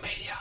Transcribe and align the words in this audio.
Media. 0.00 0.40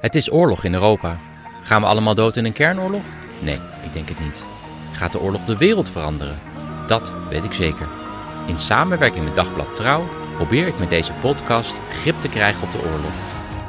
Het 0.00 0.14
is 0.14 0.32
oorlog 0.32 0.64
in 0.64 0.74
Europa. 0.74 1.20
Gaan 1.62 1.80
we 1.80 1.86
allemaal 1.86 2.14
dood 2.14 2.36
in 2.36 2.44
een 2.44 2.52
kernoorlog? 2.52 3.02
Nee, 3.40 3.58
ik 3.84 3.92
denk 3.92 4.08
het 4.08 4.20
niet. 4.20 4.44
Gaat 4.92 5.12
de 5.12 5.20
oorlog 5.20 5.44
de 5.44 5.56
wereld 5.56 5.90
veranderen? 5.90 6.38
Dat 6.86 7.12
weet 7.28 7.44
ik 7.44 7.52
zeker. 7.52 7.88
In 8.46 8.58
samenwerking 8.58 9.24
met 9.24 9.34
Dagblad 9.34 9.76
Trouw 9.76 10.08
probeer 10.34 10.66
ik 10.66 10.78
met 10.78 10.90
deze 10.90 11.12
podcast 11.12 11.78
grip 11.90 12.20
te 12.20 12.28
krijgen 12.28 12.62
op 12.62 12.72
de 12.72 12.90
oorlog. 12.90 13.12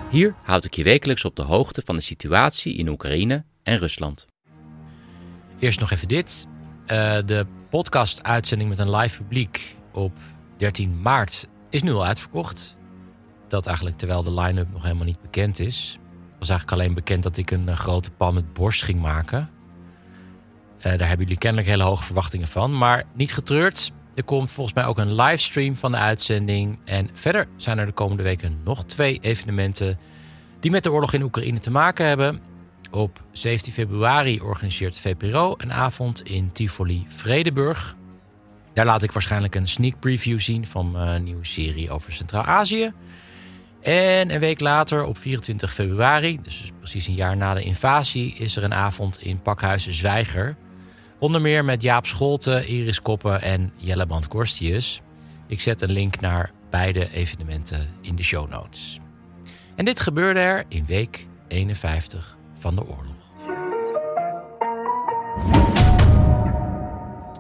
Hier 0.09 0.35
houd 0.43 0.65
ik 0.65 0.73
je 0.73 0.83
wekelijks 0.83 1.25
op 1.25 1.35
de 1.35 1.41
hoogte 1.41 1.81
van 1.85 1.95
de 1.95 2.01
situatie 2.01 2.75
in 2.75 2.87
Oekraïne 2.87 3.43
en 3.63 3.77
Rusland. 3.77 4.27
Eerst 5.59 5.79
nog 5.79 5.91
even 5.91 6.07
dit. 6.07 6.47
Uh, 6.83 7.17
de 7.25 7.45
podcast-uitzending 7.69 8.69
met 8.69 8.79
een 8.79 8.95
live 8.95 9.17
publiek 9.17 9.75
op 9.91 10.17
13 10.57 11.01
maart 11.01 11.47
is 11.69 11.83
nu 11.83 11.91
al 11.91 12.05
uitverkocht. 12.05 12.77
Dat 13.51 13.65
eigenlijk 13.65 13.97
terwijl 13.97 14.23
de 14.23 14.33
line-up 14.33 14.71
nog 14.71 14.83
helemaal 14.83 15.05
niet 15.05 15.21
bekend 15.21 15.59
is. 15.59 15.99
was 16.39 16.49
eigenlijk 16.49 16.81
alleen 16.81 16.93
bekend 16.93 17.23
dat 17.23 17.37
ik 17.37 17.51
een, 17.51 17.67
een 17.67 17.77
grote 17.77 18.11
pan 18.11 18.33
met 18.33 18.53
borst 18.53 18.83
ging 18.83 18.99
maken. 18.99 19.49
Uh, 20.77 20.83
daar 20.83 21.07
hebben 21.07 21.19
jullie 21.19 21.37
kennelijk 21.37 21.69
hele 21.69 21.83
hoge 21.83 22.03
verwachtingen 22.03 22.47
van. 22.47 22.77
Maar 22.77 23.03
niet 23.13 23.33
getreurd. 23.33 23.91
Er 24.15 24.23
komt 24.23 24.51
volgens 24.51 24.75
mij 24.75 24.85
ook 24.85 24.97
een 24.97 25.15
livestream 25.15 25.75
van 25.75 25.91
de 25.91 25.97
uitzending. 25.97 26.79
En 26.85 27.09
verder 27.13 27.47
zijn 27.55 27.77
er 27.77 27.85
de 27.85 27.91
komende 27.91 28.23
weken 28.23 28.59
nog 28.63 28.85
twee 28.85 29.19
evenementen 29.21 29.99
die 30.59 30.71
met 30.71 30.83
de 30.83 30.91
oorlog 30.91 31.13
in 31.13 31.23
Oekraïne 31.23 31.59
te 31.59 31.71
maken 31.71 32.05
hebben. 32.05 32.41
Op 32.91 33.23
17 33.31 33.73
februari 33.73 34.41
organiseert 34.41 34.97
VPRO 34.97 35.53
een 35.57 35.73
avond 35.73 36.21
in 36.21 36.51
Tivoli 36.51 37.05
Vredeburg. 37.07 37.95
Daar 38.73 38.85
laat 38.85 39.03
ik 39.03 39.11
waarschijnlijk 39.11 39.55
een 39.55 39.67
sneak 39.67 39.99
preview 39.99 40.39
zien 40.39 40.65
van 40.65 40.95
een 40.95 41.23
nieuwe 41.23 41.45
serie 41.45 41.91
over 41.91 42.13
Centraal-Azië. 42.13 42.93
En 43.81 44.33
een 44.33 44.39
week 44.39 44.59
later, 44.59 45.03
op 45.03 45.17
24 45.17 45.73
februari, 45.73 46.39
dus 46.43 46.71
precies 46.79 47.07
een 47.07 47.13
jaar 47.13 47.37
na 47.37 47.53
de 47.53 47.63
invasie, 47.63 48.33
is 48.33 48.55
er 48.55 48.63
een 48.63 48.73
avond 48.73 49.21
in 49.21 49.41
Pakhuizen 49.41 49.93
Zwijger 49.93 50.57
Onder 51.21 51.41
meer 51.41 51.65
met 51.65 51.81
Jaap 51.81 52.05
Scholte, 52.05 52.65
Iris 52.65 53.01
Koppen 53.01 53.41
en 53.41 53.71
Jelle 53.75 54.07
Korstius. 54.27 55.01
Ik 55.47 55.59
zet 55.59 55.81
een 55.81 55.91
link 55.91 56.19
naar 56.19 56.51
beide 56.69 57.11
evenementen 57.11 57.89
in 58.01 58.15
de 58.15 58.23
show 58.23 58.49
notes. 58.49 58.99
En 59.75 59.85
dit 59.85 59.99
gebeurde 59.99 60.39
er 60.39 60.65
in 60.67 60.85
week 60.85 61.27
51 61.47 62.37
van 62.59 62.75
de 62.75 62.81
oorlog. 62.81 63.15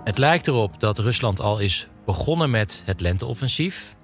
Het 0.03 0.17
lijkt 0.17 0.47
erop 0.47 0.79
dat 0.79 0.99
Rusland 0.99 1.39
al 1.39 1.59
is 1.59 1.87
begonnen 2.05 2.49
met 2.49 2.83
het 2.85 2.99
lenteoffensief. 2.99 3.95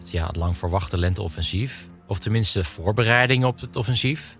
Het, 0.00 0.10
ja, 0.10 0.26
het 0.26 0.36
lang 0.36 0.56
verwachte 0.56 0.98
lenteoffensief. 0.98 1.88
Of 2.06 2.18
tenminste 2.18 2.64
voorbereiding 2.64 3.44
op 3.44 3.60
het 3.60 3.76
offensief. 3.76 4.38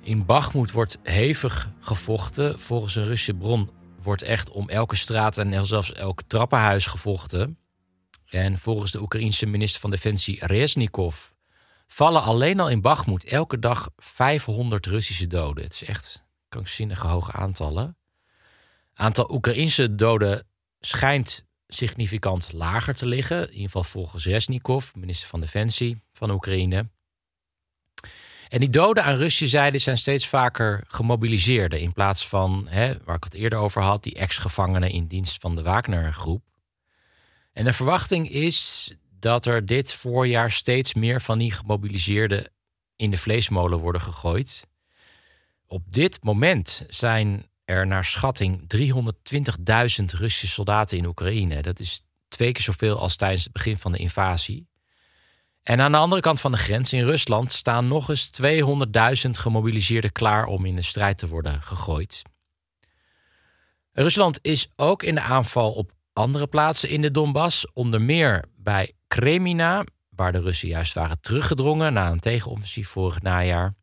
In 0.00 0.24
Bachmoed 0.24 0.70
wordt 0.70 0.98
hevig 1.02 1.70
gevochten. 1.80 2.60
Volgens 2.60 2.94
een 2.94 3.04
Russische 3.04 3.34
bron 3.34 3.70
wordt 4.02 4.22
echt 4.22 4.50
om 4.50 4.68
elke 4.68 4.96
straat 4.96 5.38
en 5.38 5.66
zelfs 5.66 5.92
elk 5.92 6.22
trappenhuis 6.22 6.86
gevochten. 6.86 7.58
En 8.24 8.58
volgens 8.58 8.90
de 8.90 9.00
Oekraïense 9.00 9.46
minister 9.46 9.80
van 9.80 9.90
Defensie 9.90 10.46
Reznikov 10.46 11.28
vallen 11.86 12.22
alleen 12.22 12.60
al 12.60 12.70
in 12.70 12.80
Bachmoed 12.80 13.24
elke 13.24 13.58
dag 13.58 13.90
500 13.96 14.86
Russische 14.86 15.26
doden. 15.26 15.64
Het 15.64 15.72
is 15.72 15.84
echt 15.84 16.26
krankzinnige 16.48 17.06
hoge 17.06 17.32
aantallen. 17.32 17.96
Aantal 18.94 19.30
Oekraïense 19.30 19.94
doden 19.94 20.46
schijnt 20.80 21.44
significant 21.66 22.52
lager 22.52 22.94
te 22.94 23.06
liggen. 23.06 23.40
In 23.40 23.52
ieder 23.52 23.64
geval 23.64 23.84
volgens 23.84 24.24
Reznikov, 24.24 24.94
minister 24.94 25.28
van 25.28 25.40
Defensie 25.40 26.02
van 26.12 26.30
Oekraïne. 26.30 26.88
En 28.48 28.60
die 28.60 28.70
doden 28.70 29.04
aan 29.04 29.16
Russische 29.16 29.46
zijde 29.46 29.78
zijn 29.78 29.98
steeds 29.98 30.28
vaker 30.28 30.84
gemobiliseerden. 30.86 31.80
In 31.80 31.92
plaats 31.92 32.28
van, 32.28 32.66
hè, 32.68 32.94
waar 33.04 33.16
ik 33.16 33.24
het 33.24 33.34
eerder 33.34 33.58
over 33.58 33.82
had, 33.82 34.02
die 34.02 34.14
ex-gevangenen 34.14 34.90
in 34.90 35.06
dienst 35.06 35.40
van 35.40 35.56
de 35.56 35.62
Wagner-groep. 35.62 36.42
En 37.52 37.64
de 37.64 37.72
verwachting 37.72 38.30
is 38.30 38.90
dat 39.18 39.46
er 39.46 39.66
dit 39.66 39.92
voorjaar 39.92 40.50
steeds 40.50 40.94
meer 40.94 41.20
van 41.20 41.38
die 41.38 41.52
gemobiliseerden 41.52 42.50
in 42.96 43.10
de 43.10 43.16
vleesmolen 43.16 43.78
worden 43.78 44.00
gegooid. 44.00 44.66
Op 45.66 45.92
dit 45.92 46.22
moment 46.22 46.84
zijn 46.88 47.46
er 47.64 47.86
naar 47.86 48.04
schatting 48.04 48.74
320.000 48.76 50.04
Russische 50.04 50.46
soldaten 50.46 50.98
in 50.98 51.06
Oekraïne. 51.06 51.62
Dat 51.62 51.78
is 51.78 52.02
twee 52.28 52.52
keer 52.52 52.62
zoveel 52.62 52.98
als 52.98 53.16
tijdens 53.16 53.44
het 53.44 53.52
begin 53.52 53.76
van 53.76 53.92
de 53.92 53.98
invasie. 53.98 54.66
En 55.62 55.80
aan 55.80 55.92
de 55.92 55.98
andere 55.98 56.20
kant 56.20 56.40
van 56.40 56.52
de 56.52 56.58
grens 56.58 56.92
in 56.92 57.04
Rusland 57.04 57.52
staan 57.52 57.88
nog 57.88 58.08
eens 58.08 58.30
200.000 59.24 59.30
gemobiliseerden 59.30 60.12
klaar 60.12 60.46
om 60.46 60.64
in 60.64 60.76
de 60.76 60.82
strijd 60.82 61.18
te 61.18 61.28
worden 61.28 61.62
gegooid. 61.62 62.22
Rusland 63.92 64.38
is 64.42 64.68
ook 64.76 65.02
in 65.02 65.14
de 65.14 65.20
aanval 65.20 65.72
op 65.72 65.92
andere 66.12 66.46
plaatsen 66.46 66.88
in 66.88 67.02
de 67.02 67.10
Donbass, 67.10 67.72
onder 67.72 68.02
meer 68.02 68.44
bij 68.56 68.92
Kremina, 69.08 69.84
waar 70.08 70.32
de 70.32 70.40
Russen 70.40 70.68
juist 70.68 70.94
waren 70.94 71.20
teruggedrongen 71.20 71.92
na 71.92 72.10
een 72.10 72.20
tegenoffensief 72.20 72.88
vorig 72.88 73.20
najaar. 73.20 73.74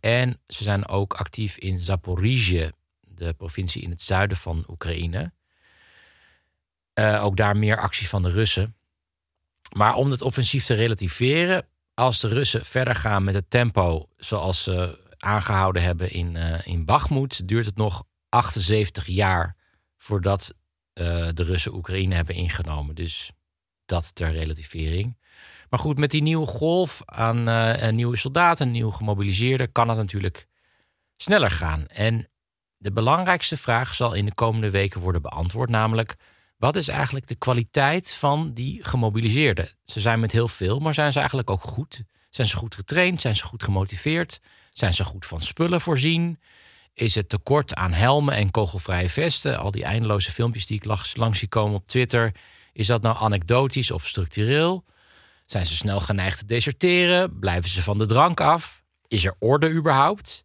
En 0.00 0.40
ze 0.46 0.62
zijn 0.62 0.88
ook 0.88 1.14
actief 1.14 1.56
in 1.56 1.80
Zaporizhye, 1.80 2.72
de 3.16 3.32
provincie 3.32 3.82
in 3.82 3.90
het 3.90 4.00
zuiden 4.00 4.36
van 4.36 4.64
Oekraïne. 4.68 5.32
Uh, 6.98 7.24
ook 7.24 7.36
daar 7.36 7.56
meer 7.56 7.80
actie 7.80 8.08
van 8.08 8.22
de 8.22 8.30
Russen. 8.30 8.76
Maar 9.76 9.94
om 9.94 10.10
het 10.10 10.22
offensief 10.22 10.64
te 10.64 10.74
relativeren, 10.74 11.66
als 11.94 12.20
de 12.20 12.28
Russen 12.28 12.64
verder 12.64 12.94
gaan 12.94 13.24
met 13.24 13.34
het 13.34 13.50
tempo 13.50 14.08
zoals 14.16 14.62
ze 14.62 15.04
aangehouden 15.18 15.82
hebben 15.82 16.10
in, 16.10 16.34
uh, 16.34 16.66
in 16.66 16.84
Bakhmut, 16.84 17.48
duurt 17.48 17.66
het 17.66 17.76
nog 17.76 18.04
78 18.28 19.06
jaar 19.06 19.56
voordat 19.96 20.54
uh, 20.94 21.28
de 21.34 21.42
Russen 21.42 21.74
Oekraïne 21.74 22.14
hebben 22.14 22.34
ingenomen. 22.34 22.94
Dus 22.94 23.30
dat 23.86 24.14
ter 24.14 24.32
relativering. 24.32 25.18
Maar 25.70 25.80
goed, 25.80 25.98
met 25.98 26.10
die 26.10 26.22
nieuwe 26.22 26.46
golf 26.46 27.02
aan 27.04 27.94
nieuwe 27.94 28.16
soldaten, 28.16 28.70
nieuw 28.70 28.90
gemobiliseerden, 28.90 29.72
kan 29.72 29.88
het 29.88 29.98
natuurlijk 29.98 30.46
sneller 31.16 31.50
gaan. 31.50 31.86
En 31.86 32.28
de 32.76 32.92
belangrijkste 32.92 33.56
vraag 33.56 33.94
zal 33.94 34.12
in 34.14 34.24
de 34.24 34.34
komende 34.34 34.70
weken 34.70 35.00
worden 35.00 35.22
beantwoord, 35.22 35.70
namelijk 35.70 36.16
wat 36.56 36.76
is 36.76 36.88
eigenlijk 36.88 37.26
de 37.26 37.34
kwaliteit 37.34 38.12
van 38.12 38.52
die 38.54 38.84
gemobiliseerden? 38.84 39.68
Ze 39.84 40.00
zijn 40.00 40.20
met 40.20 40.32
heel 40.32 40.48
veel, 40.48 40.78
maar 40.78 40.94
zijn 40.94 41.12
ze 41.12 41.18
eigenlijk 41.18 41.50
ook 41.50 41.62
goed? 41.62 42.02
Zijn 42.30 42.48
ze 42.48 42.56
goed 42.56 42.74
getraind? 42.74 43.20
Zijn 43.20 43.36
ze 43.36 43.44
goed 43.44 43.62
gemotiveerd? 43.62 44.40
Zijn 44.72 44.94
ze 44.94 45.04
goed 45.04 45.26
van 45.26 45.42
spullen 45.42 45.80
voorzien? 45.80 46.40
Is 46.94 47.14
het 47.14 47.28
tekort 47.28 47.74
aan 47.74 47.92
helmen 47.92 48.34
en 48.34 48.50
kogelvrije 48.50 49.08
vesten? 49.08 49.58
Al 49.58 49.70
die 49.70 49.84
eindeloze 49.84 50.32
filmpjes 50.32 50.66
die 50.66 50.76
ik 50.76 50.84
langs 51.14 51.38
zie 51.38 51.48
komen 51.48 51.74
op 51.74 51.86
Twitter. 51.86 52.34
Is 52.72 52.86
dat 52.86 53.02
nou 53.02 53.16
anekdotisch 53.18 53.90
of 53.90 54.06
structureel? 54.06 54.84
Zijn 55.46 55.66
ze 55.66 55.76
snel 55.76 56.00
geneigd 56.00 56.38
te 56.38 56.46
deserteren? 56.46 57.38
Blijven 57.38 57.70
ze 57.70 57.82
van 57.82 57.98
de 57.98 58.06
drank 58.06 58.40
af? 58.40 58.82
Is 59.06 59.24
er 59.24 59.34
orde 59.38 59.70
überhaupt? 59.70 60.44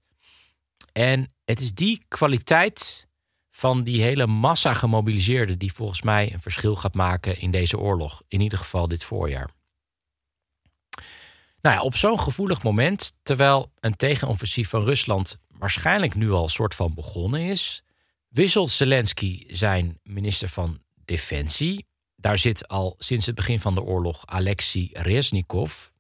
En 0.91 1.33
het 1.51 1.61
is 1.61 1.73
die 1.73 2.03
kwaliteit 2.07 3.07
van 3.49 3.83
die 3.83 4.01
hele 4.01 4.27
massa 4.27 4.73
gemobiliseerden 4.73 5.59
die 5.59 5.73
volgens 5.73 6.01
mij 6.01 6.33
een 6.33 6.41
verschil 6.41 6.75
gaat 6.75 6.93
maken 6.93 7.39
in 7.39 7.51
deze 7.51 7.77
oorlog. 7.77 8.21
In 8.27 8.41
ieder 8.41 8.57
geval 8.57 8.87
dit 8.87 9.03
voorjaar. 9.03 9.49
Nou 11.61 11.75
ja, 11.75 11.81
op 11.81 11.95
zo'n 11.95 12.19
gevoelig 12.19 12.63
moment, 12.63 13.13
terwijl 13.23 13.71
een 13.79 13.95
tegenoffensief 13.95 14.69
van 14.69 14.83
Rusland 14.83 15.37
waarschijnlijk 15.47 16.15
nu 16.15 16.31
al 16.31 16.49
soort 16.49 16.75
van 16.75 16.93
begonnen 16.93 17.41
is, 17.41 17.83
wisselt 18.27 18.69
Zelensky 18.69 19.43
zijn 19.47 19.99
minister 20.03 20.49
van 20.49 20.81
Defensie. 21.05 21.85
Daar 22.15 22.37
zit 22.37 22.67
al 22.67 22.95
sinds 22.97 23.25
het 23.25 23.35
begin 23.35 23.59
van 23.59 23.75
de 23.75 23.81
oorlog 23.81 24.25
Alexei 24.25 24.89
Reznikov. 24.93 25.90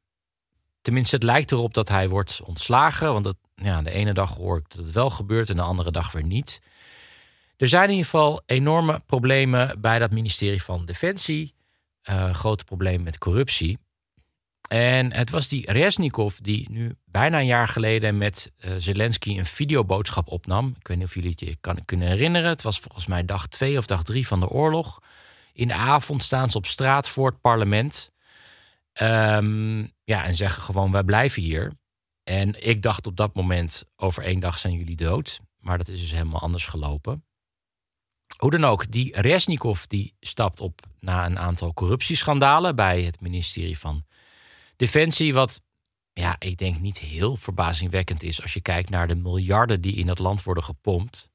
Tenminste, 0.81 1.15
het 1.15 1.23
lijkt 1.23 1.51
erop 1.51 1.73
dat 1.73 1.89
hij 1.89 2.09
wordt 2.09 2.41
ontslagen. 2.45 3.13
Want 3.13 3.25
het, 3.25 3.37
ja, 3.55 3.81
de 3.81 3.91
ene 3.91 4.13
dag 4.13 4.35
hoor 4.35 4.57
ik 4.57 4.65
dat 4.67 4.85
het 4.85 4.93
wel 4.93 5.09
gebeurt 5.09 5.49
en 5.49 5.55
de 5.55 5.61
andere 5.61 5.91
dag 5.91 6.11
weer 6.11 6.25
niet. 6.25 6.61
Er 7.57 7.67
zijn 7.67 7.83
in 7.83 7.89
ieder 7.89 8.05
geval 8.05 8.41
enorme 8.45 9.01
problemen 9.05 9.81
bij 9.81 9.99
dat 9.99 10.11
ministerie 10.11 10.63
van 10.63 10.85
Defensie. 10.85 11.53
uh, 12.09 12.33
grote 12.33 12.63
problemen 12.63 13.03
met 13.03 13.17
corruptie. 13.17 13.77
En 14.67 15.13
het 15.13 15.29
was 15.29 15.47
die 15.47 15.71
Resnikov 15.71 16.37
die 16.37 16.67
nu 16.71 16.95
bijna 17.05 17.39
een 17.39 17.45
jaar 17.45 17.67
geleden 17.67 18.17
met 18.17 18.51
uh, 18.57 18.71
Zelensky 18.77 19.37
een 19.37 19.45
videoboodschap 19.45 20.27
opnam. 20.27 20.75
Ik 20.79 20.87
weet 20.87 20.97
niet 20.97 21.05
of 21.05 21.13
jullie 21.13 21.29
het 21.29 21.39
je 21.39 21.57
kunnen 21.85 22.07
herinneren. 22.07 22.49
Het 22.49 22.61
was 22.61 22.79
volgens 22.79 23.05
mij 23.05 23.25
dag 23.25 23.47
twee 23.47 23.77
of 23.77 23.85
dag 23.85 24.03
drie 24.03 24.27
van 24.27 24.39
de 24.39 24.47
oorlog. 24.47 24.99
In 25.53 25.67
de 25.67 25.73
avond 25.73 26.23
staan 26.23 26.49
ze 26.49 26.57
op 26.57 26.65
straat 26.65 27.09
voor 27.09 27.27
het 27.27 27.41
parlement. 27.41 28.11
Um, 29.01 29.93
ja, 30.03 30.25
en 30.25 30.35
zeggen 30.35 30.63
gewoon: 30.63 30.91
wij 30.91 31.03
blijven 31.03 31.41
hier. 31.41 31.73
En 32.23 32.67
ik 32.67 32.81
dacht 32.81 33.07
op 33.07 33.17
dat 33.17 33.35
moment: 33.35 33.83
over 33.95 34.23
één 34.23 34.39
dag 34.39 34.57
zijn 34.57 34.73
jullie 34.73 34.95
dood. 34.95 35.39
Maar 35.59 35.77
dat 35.77 35.87
is 35.87 35.99
dus 35.99 36.11
helemaal 36.11 36.41
anders 36.41 36.65
gelopen. 36.65 37.25
Hoe 38.37 38.51
dan 38.51 38.65
ook, 38.65 38.91
die 38.91 39.21
Resnikov 39.21 39.83
die 39.83 40.15
stapt 40.19 40.59
op 40.59 40.79
na 40.99 41.25
een 41.25 41.39
aantal 41.39 41.73
corruptieschandalen 41.73 42.75
bij 42.75 43.01
het 43.01 43.21
ministerie 43.21 43.77
van 43.77 44.05
Defensie. 44.75 45.33
Wat 45.33 45.61
ja, 46.13 46.35
ik 46.39 46.57
denk 46.57 46.79
niet 46.79 46.99
heel 46.99 47.37
verbazingwekkend 47.37 48.23
is 48.23 48.41
als 48.41 48.53
je 48.53 48.61
kijkt 48.61 48.89
naar 48.89 49.07
de 49.07 49.15
miljarden 49.15 49.81
die 49.81 49.95
in 49.95 50.07
het 50.07 50.19
land 50.19 50.43
worden 50.43 50.63
gepompt. 50.63 51.29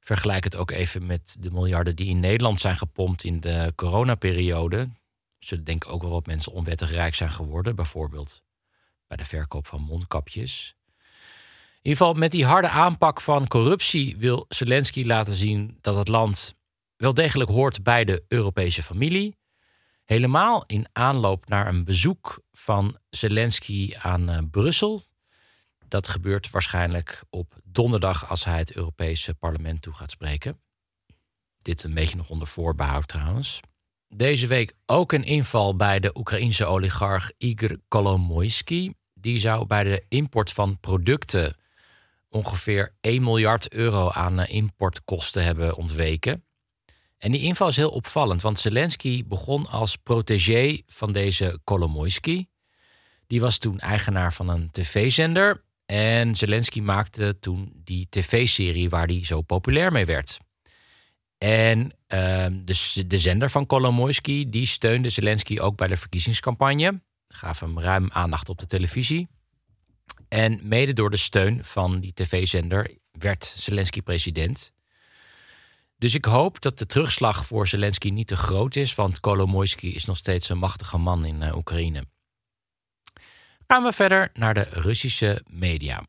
Vergelijk 0.00 0.44
het 0.44 0.56
ook 0.56 0.70
even 0.70 1.06
met 1.06 1.36
de 1.40 1.50
miljarden 1.50 1.96
die 1.96 2.08
in 2.08 2.20
Nederland 2.20 2.60
zijn 2.60 2.76
gepompt 2.76 3.24
in 3.24 3.40
de 3.40 3.72
coronaperiode. 3.76 4.88
Zullen 5.44 5.64
denk 5.64 5.84
ik 5.84 5.90
ook 5.90 6.02
wel 6.02 6.10
wat 6.10 6.26
mensen 6.26 6.52
onwettig 6.52 6.90
rijk 6.90 7.14
zijn 7.14 7.30
geworden. 7.30 7.76
Bijvoorbeeld 7.76 8.42
bij 9.06 9.16
de 9.16 9.24
verkoop 9.24 9.66
van 9.66 9.80
mondkapjes. 9.80 10.76
In 11.82 11.90
ieder 11.90 11.98
geval 11.98 12.14
met 12.14 12.30
die 12.30 12.44
harde 12.44 12.68
aanpak 12.68 13.20
van 13.20 13.48
corruptie 13.48 14.16
wil 14.16 14.44
Zelensky 14.48 15.04
laten 15.04 15.36
zien 15.36 15.78
dat 15.80 15.96
het 15.96 16.08
land 16.08 16.54
wel 16.96 17.14
degelijk 17.14 17.50
hoort 17.50 17.82
bij 17.82 18.04
de 18.04 18.24
Europese 18.28 18.82
familie. 18.82 19.36
Helemaal 20.04 20.64
in 20.66 20.88
aanloop 20.92 21.48
naar 21.48 21.66
een 21.66 21.84
bezoek 21.84 22.42
van 22.52 22.98
Zelensky 23.10 23.94
aan 23.98 24.30
uh, 24.30 24.38
Brussel. 24.50 25.02
Dat 25.88 26.08
gebeurt 26.08 26.50
waarschijnlijk 26.50 27.24
op 27.30 27.54
donderdag 27.64 28.28
als 28.28 28.44
hij 28.44 28.58
het 28.58 28.72
Europese 28.76 29.34
parlement 29.34 29.82
toe 29.82 29.92
gaat 29.92 30.10
spreken. 30.10 30.60
Dit 31.62 31.82
een 31.82 31.94
beetje 31.94 32.16
nog 32.16 32.30
onder 32.30 32.48
voorbehoud 32.48 33.08
trouwens. 33.08 33.60
Deze 34.16 34.46
week 34.46 34.72
ook 34.86 35.12
een 35.12 35.24
inval 35.24 35.76
bij 35.76 36.00
de 36.00 36.16
Oekraïense 36.16 36.64
oligarch 36.64 37.32
Igor 37.38 37.76
Kolomoisky. 37.88 38.92
Die 39.14 39.38
zou 39.38 39.66
bij 39.66 39.84
de 39.84 40.04
import 40.08 40.52
van 40.52 40.80
producten 40.80 41.56
ongeveer 42.28 42.94
1 43.00 43.22
miljard 43.22 43.72
euro 43.72 44.10
aan 44.10 44.40
eh, 44.40 44.54
importkosten 44.54 45.44
hebben 45.44 45.76
ontweken. 45.76 46.44
En 47.18 47.32
die 47.32 47.40
inval 47.40 47.68
is 47.68 47.76
heel 47.76 47.90
opvallend, 47.90 48.42
want 48.42 48.58
Zelensky 48.58 49.26
begon 49.26 49.66
als 49.66 49.96
protégé 49.96 50.82
van 50.86 51.12
deze 51.12 51.58
Kolomoisky. 51.64 52.46
Die 53.26 53.40
was 53.40 53.58
toen 53.58 53.78
eigenaar 53.78 54.32
van 54.32 54.48
een 54.48 54.70
tv-zender. 54.70 55.64
En 55.86 56.34
Zelensky 56.34 56.80
maakte 56.80 57.38
toen 57.38 57.72
die 57.84 58.06
tv-serie 58.10 58.90
waar 58.90 59.06
hij 59.06 59.24
zo 59.24 59.42
populair 59.42 59.92
mee 59.92 60.04
werd. 60.04 60.38
En 61.44 61.92
dus 62.64 63.02
de 63.06 63.18
zender 63.18 63.50
van 63.50 63.66
Kolomoisky 63.66 64.48
die 64.48 64.66
steunde 64.66 65.08
Zelensky 65.08 65.58
ook 65.58 65.76
bij 65.76 65.88
de 65.88 65.96
verkiezingscampagne. 65.96 67.02
Gaf 67.28 67.60
hem 67.60 67.80
ruim 67.80 68.10
aandacht 68.12 68.48
op 68.48 68.58
de 68.58 68.66
televisie. 68.66 69.28
En 70.28 70.60
mede 70.62 70.92
door 70.92 71.10
de 71.10 71.16
steun 71.16 71.64
van 71.64 72.00
die 72.00 72.12
tv-zender 72.12 72.98
werd 73.10 73.54
Zelensky 73.58 74.02
president. 74.02 74.72
Dus 75.98 76.14
ik 76.14 76.24
hoop 76.24 76.60
dat 76.60 76.78
de 76.78 76.86
terugslag 76.86 77.46
voor 77.46 77.68
Zelensky 77.68 78.08
niet 78.08 78.26
te 78.26 78.36
groot 78.36 78.76
is, 78.76 78.94
want 78.94 79.20
Kolomoisky 79.20 79.86
is 79.86 80.04
nog 80.04 80.16
steeds 80.16 80.48
een 80.48 80.58
machtige 80.58 80.98
man 80.98 81.24
in 81.24 81.42
uh, 81.42 81.56
Oekraïne. 81.56 82.06
Gaan 83.66 83.82
we 83.82 83.92
verder 83.92 84.30
naar 84.32 84.54
de 84.54 84.66
Russische 84.70 85.44
media. 85.50 86.06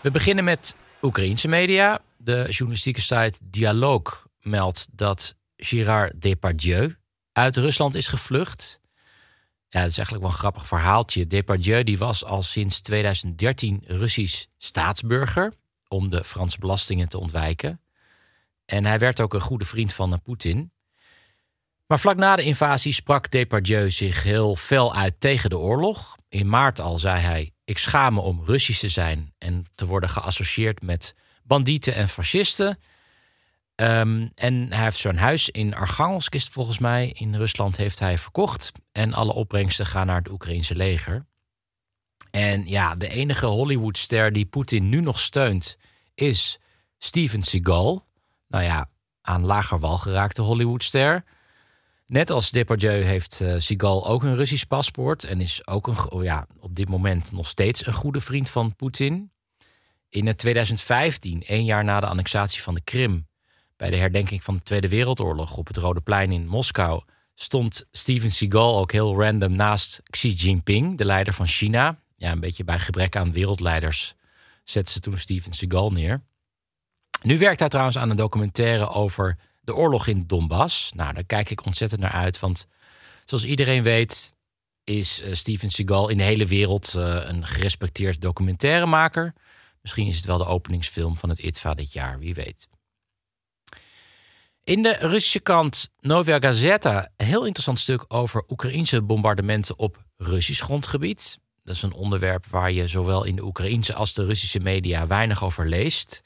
We 0.00 0.10
beginnen 0.10 0.44
met 0.44 0.74
Oekraïense 1.02 1.48
media. 1.48 2.00
De 2.16 2.46
journalistieke 2.48 3.00
site 3.00 3.38
Dialoog 3.42 4.26
meldt 4.40 4.88
dat 4.92 5.36
Girard 5.56 6.20
Depardieu 6.20 6.96
uit 7.32 7.56
Rusland 7.56 7.94
is 7.94 8.08
gevlucht. 8.08 8.80
Ja, 9.68 9.80
dat 9.80 9.90
is 9.90 9.96
eigenlijk 9.96 10.20
wel 10.20 10.32
een 10.32 10.38
grappig 10.38 10.66
verhaaltje. 10.66 11.26
Depardieu 11.26 11.82
die 11.82 11.98
was 11.98 12.24
al 12.24 12.42
sinds 12.42 12.80
2013 12.80 13.82
Russisch 13.86 14.46
staatsburger 14.58 15.52
om 15.88 16.08
de 16.08 16.24
Franse 16.24 16.58
belastingen 16.58 17.08
te 17.08 17.18
ontwijken. 17.18 17.80
En 18.64 18.84
hij 18.84 18.98
werd 18.98 19.20
ook 19.20 19.34
een 19.34 19.40
goede 19.40 19.64
vriend 19.64 19.92
van 19.92 20.22
Poetin. 20.22 20.72
Maar 21.90 21.98
vlak 22.00 22.16
na 22.16 22.36
de 22.36 22.42
invasie 22.42 22.92
sprak 22.92 23.30
Depardieu 23.30 23.90
zich 23.90 24.22
heel 24.22 24.56
fel 24.56 24.94
uit 24.94 25.20
tegen 25.20 25.50
de 25.50 25.58
oorlog. 25.58 26.16
In 26.28 26.48
maart 26.48 26.80
al 26.80 26.98
zei 26.98 27.20
hij: 27.20 27.52
Ik 27.64 27.78
schaam 27.78 28.14
me 28.14 28.20
om 28.20 28.44
Russisch 28.44 28.80
te 28.80 28.88
zijn 28.88 29.34
en 29.38 29.64
te 29.74 29.86
worden 29.86 30.08
geassocieerd 30.08 30.82
met 30.82 31.14
bandieten 31.42 31.94
en 31.94 32.08
fascisten. 32.08 32.78
Ehm, 33.74 34.28
en 34.34 34.72
hij 34.72 34.84
heeft 34.84 34.96
zo'n 34.96 35.16
huis 35.16 35.48
in 35.48 35.74
Archangelsk, 35.74 36.40
volgens 36.50 36.78
mij, 36.78 37.08
in 37.08 37.34
Rusland, 37.34 37.76
heeft 37.76 37.98
hij 37.98 38.18
verkocht. 38.18 38.72
En 38.92 39.12
alle 39.14 39.32
opbrengsten 39.32 39.86
gaan 39.86 40.06
naar 40.06 40.18
het 40.18 40.30
Oekraïnse 40.30 40.76
leger. 40.76 41.26
En 42.30 42.66
ja, 42.66 42.94
de 42.94 43.08
enige 43.08 43.46
Hollywoodster 43.46 44.32
die 44.32 44.46
Poetin 44.46 44.88
nu 44.88 45.00
nog 45.00 45.20
steunt 45.20 45.76
is 46.14 46.60
Steven 46.98 47.42
Seagal. 47.42 48.06
Nou 48.48 48.64
ja, 48.64 48.90
aan 49.22 49.44
lager 49.44 49.78
wal 49.78 49.98
geraakte 49.98 50.42
Hollywoodster. 50.42 51.24
Net 52.10 52.30
als 52.30 52.50
Depardieu 52.50 53.02
heeft 53.02 53.40
uh, 53.42 53.84
ook 54.10 54.22
een 54.22 54.36
Russisch 54.36 54.64
paspoort 54.64 55.24
en 55.24 55.40
is 55.40 55.66
ook 55.66 55.86
een, 55.86 56.10
oh 56.10 56.22
ja, 56.22 56.46
op 56.60 56.74
dit 56.74 56.88
moment 56.88 57.32
nog 57.32 57.46
steeds 57.46 57.86
een 57.86 57.92
goede 57.92 58.20
vriend 58.20 58.50
van 58.50 58.76
Poetin. 58.76 59.32
In 60.08 60.36
2015, 60.36 61.42
één 61.42 61.64
jaar 61.64 61.84
na 61.84 62.00
de 62.00 62.06
annexatie 62.06 62.62
van 62.62 62.74
de 62.74 62.80
Krim, 62.80 63.28
bij 63.76 63.90
de 63.90 63.96
herdenking 63.96 64.44
van 64.44 64.54
de 64.54 64.62
Tweede 64.62 64.88
Wereldoorlog 64.88 65.56
op 65.56 65.66
het 65.66 65.76
Rode 65.76 66.00
Plein 66.00 66.32
in 66.32 66.46
Moskou, 66.46 67.02
stond 67.34 67.86
Steven 67.90 68.30
Seagal 68.30 68.78
ook 68.78 68.92
heel 68.92 69.20
random 69.20 69.52
naast 69.52 70.02
Xi 70.04 70.32
Jinping, 70.32 70.98
de 70.98 71.04
leider 71.04 71.34
van 71.34 71.46
China. 71.46 72.00
Ja, 72.16 72.32
een 72.32 72.40
beetje 72.40 72.64
bij 72.64 72.78
gebrek 72.78 73.16
aan 73.16 73.32
wereldleiders 73.32 74.14
zetten 74.64 74.92
ze 74.92 75.00
toen 75.00 75.18
Steven 75.18 75.52
Seagal 75.52 75.90
neer. 75.90 76.22
Nu 77.22 77.38
werkt 77.38 77.60
hij 77.60 77.68
trouwens 77.68 77.98
aan 77.98 78.10
een 78.10 78.16
documentaire 78.16 78.88
over 78.88 79.38
de 79.70 79.76
oorlog 79.76 80.06
in 80.06 80.26
Donbass. 80.26 80.92
Nou, 80.92 81.12
daar 81.12 81.24
kijk 81.24 81.50
ik 81.50 81.66
ontzettend 81.66 82.00
naar 82.00 82.10
uit. 82.10 82.38
Want 82.38 82.66
zoals 83.24 83.44
iedereen 83.44 83.82
weet, 83.82 84.34
is 84.84 85.20
uh, 85.22 85.34
Steven 85.34 85.70
Seagal 85.70 86.08
in 86.08 86.18
de 86.18 86.24
hele 86.24 86.46
wereld 86.46 86.94
uh, 86.96 87.20
een 87.24 87.46
gerespecteerd 87.46 88.20
documentairemaker. 88.20 89.34
Misschien 89.82 90.06
is 90.06 90.16
het 90.16 90.24
wel 90.24 90.38
de 90.38 90.46
openingsfilm 90.46 91.16
van 91.16 91.28
het 91.28 91.38
ITVA 91.38 91.74
dit 91.74 91.92
jaar, 91.92 92.18
wie 92.18 92.34
weet. 92.34 92.68
In 94.64 94.82
de 94.82 94.92
Russische 94.92 95.40
kant 95.40 95.90
Novia 96.00 96.38
Gazeta 96.38 97.10
een 97.16 97.26
heel 97.26 97.44
interessant 97.44 97.78
stuk 97.78 98.04
over 98.08 98.44
Oekraïense 98.48 99.02
bombardementen 99.02 99.78
op 99.78 100.04
Russisch 100.16 100.62
grondgebied. 100.62 101.38
Dat 101.62 101.74
is 101.74 101.82
een 101.82 101.92
onderwerp 101.92 102.46
waar 102.46 102.72
je 102.72 102.88
zowel 102.88 103.24
in 103.24 103.36
de 103.36 103.44
Oekraïense 103.44 103.94
als 103.94 104.14
de 104.14 104.24
Russische 104.24 104.60
media 104.60 105.06
weinig 105.06 105.44
over 105.44 105.68
leest. 105.68 106.22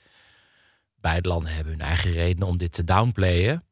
Beide 1.05 1.29
landen 1.29 1.53
hebben 1.53 1.73
hun 1.73 1.83
eigen 1.83 2.13
redenen 2.13 2.49
om 2.49 2.57
dit 2.57 2.73
te 2.73 2.85
downplayen. 2.85 3.65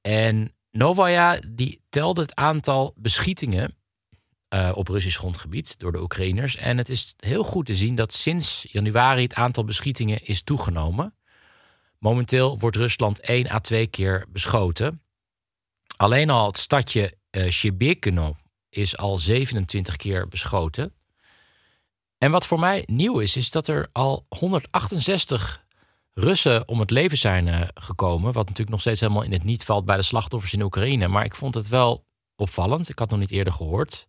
En 0.00 0.54
Novaya 0.70 1.40
die 1.48 1.82
telde 1.88 2.20
het 2.20 2.34
aantal 2.34 2.94
beschietingen 2.96 3.76
uh, 4.54 4.72
op 4.74 4.88
Russisch 4.88 5.18
grondgebied 5.18 5.78
door 5.78 5.92
de 5.92 6.00
Oekraïners. 6.00 6.56
En 6.56 6.78
het 6.78 6.88
is 6.88 7.14
heel 7.16 7.44
goed 7.44 7.66
te 7.66 7.76
zien 7.76 7.94
dat 7.94 8.12
sinds 8.12 8.66
januari 8.68 9.22
het 9.22 9.34
aantal 9.34 9.64
beschietingen 9.64 10.24
is 10.24 10.42
toegenomen. 10.42 11.14
Momenteel 11.98 12.58
wordt 12.58 12.76
Rusland 12.76 13.20
één 13.20 13.50
à 13.50 13.58
twee 13.58 13.86
keer 13.86 14.26
beschoten. 14.28 15.02
Alleen 15.96 16.30
al 16.30 16.46
het 16.46 16.58
stadje 16.58 17.14
uh, 17.30 18.30
is 18.68 18.96
al 18.96 19.18
27 19.18 19.96
keer 19.96 20.28
beschoten. 20.28 20.94
En 22.18 22.30
wat 22.30 22.46
voor 22.46 22.60
mij 22.60 22.82
nieuw 22.86 23.18
is, 23.18 23.36
is 23.36 23.50
dat 23.50 23.66
er 23.66 23.88
al 23.92 24.26
168 24.28 25.68
Russen 26.12 26.68
om 26.68 26.80
het 26.80 26.90
leven 26.90 27.18
zijn 27.18 27.46
uh, 27.46 27.60
gekomen. 27.74 28.32
Wat 28.32 28.44
natuurlijk 28.44 28.70
nog 28.70 28.80
steeds 28.80 29.00
helemaal 29.00 29.22
in 29.22 29.32
het 29.32 29.44
niet 29.44 29.64
valt 29.64 29.84
bij 29.84 29.96
de 29.96 30.02
slachtoffers 30.02 30.52
in 30.52 30.62
Oekraïne. 30.62 31.08
Maar 31.08 31.24
ik 31.24 31.34
vond 31.34 31.54
het 31.54 31.68
wel 31.68 32.06
opvallend. 32.36 32.88
Ik 32.88 32.98
had 32.98 33.10
nog 33.10 33.18
niet 33.18 33.30
eerder 33.30 33.52
gehoord. 33.52 34.08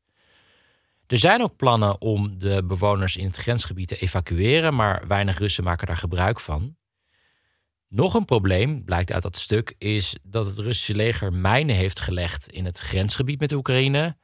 Er 1.08 1.18
zijn 1.18 1.42
ook 1.42 1.56
plannen 1.56 2.02
om 2.02 2.40
de 2.40 2.64
bewoners 2.64 3.18
in 3.18 3.26
het 3.26 3.36
grensgebied 3.36 3.88
te 3.88 3.98
evacueren, 3.98 4.76
maar 4.76 5.08
weinig 5.08 5.38
Russen 5.38 5.64
maken 5.64 5.88
daar 5.88 5.98
gebruik 5.98 6.40
van. 6.40 6.76
Nog 7.88 8.14
een 8.14 8.26
probleem, 8.26 8.84
blijkt 8.84 9.12
uit 9.12 9.24
dat 9.24 9.38
stuk, 9.38 9.76
is 9.78 10.16
dat 10.24 10.46
het 10.46 10.58
Russische 10.58 10.96
leger 10.96 11.34
mijnen 11.34 11.76
heeft 11.76 12.00
gelegd 12.00 12.52
in 12.52 12.66
het 12.66 12.78
grensgebied 12.78 13.40
met 13.40 13.52
Oekraïne. 13.52 14.18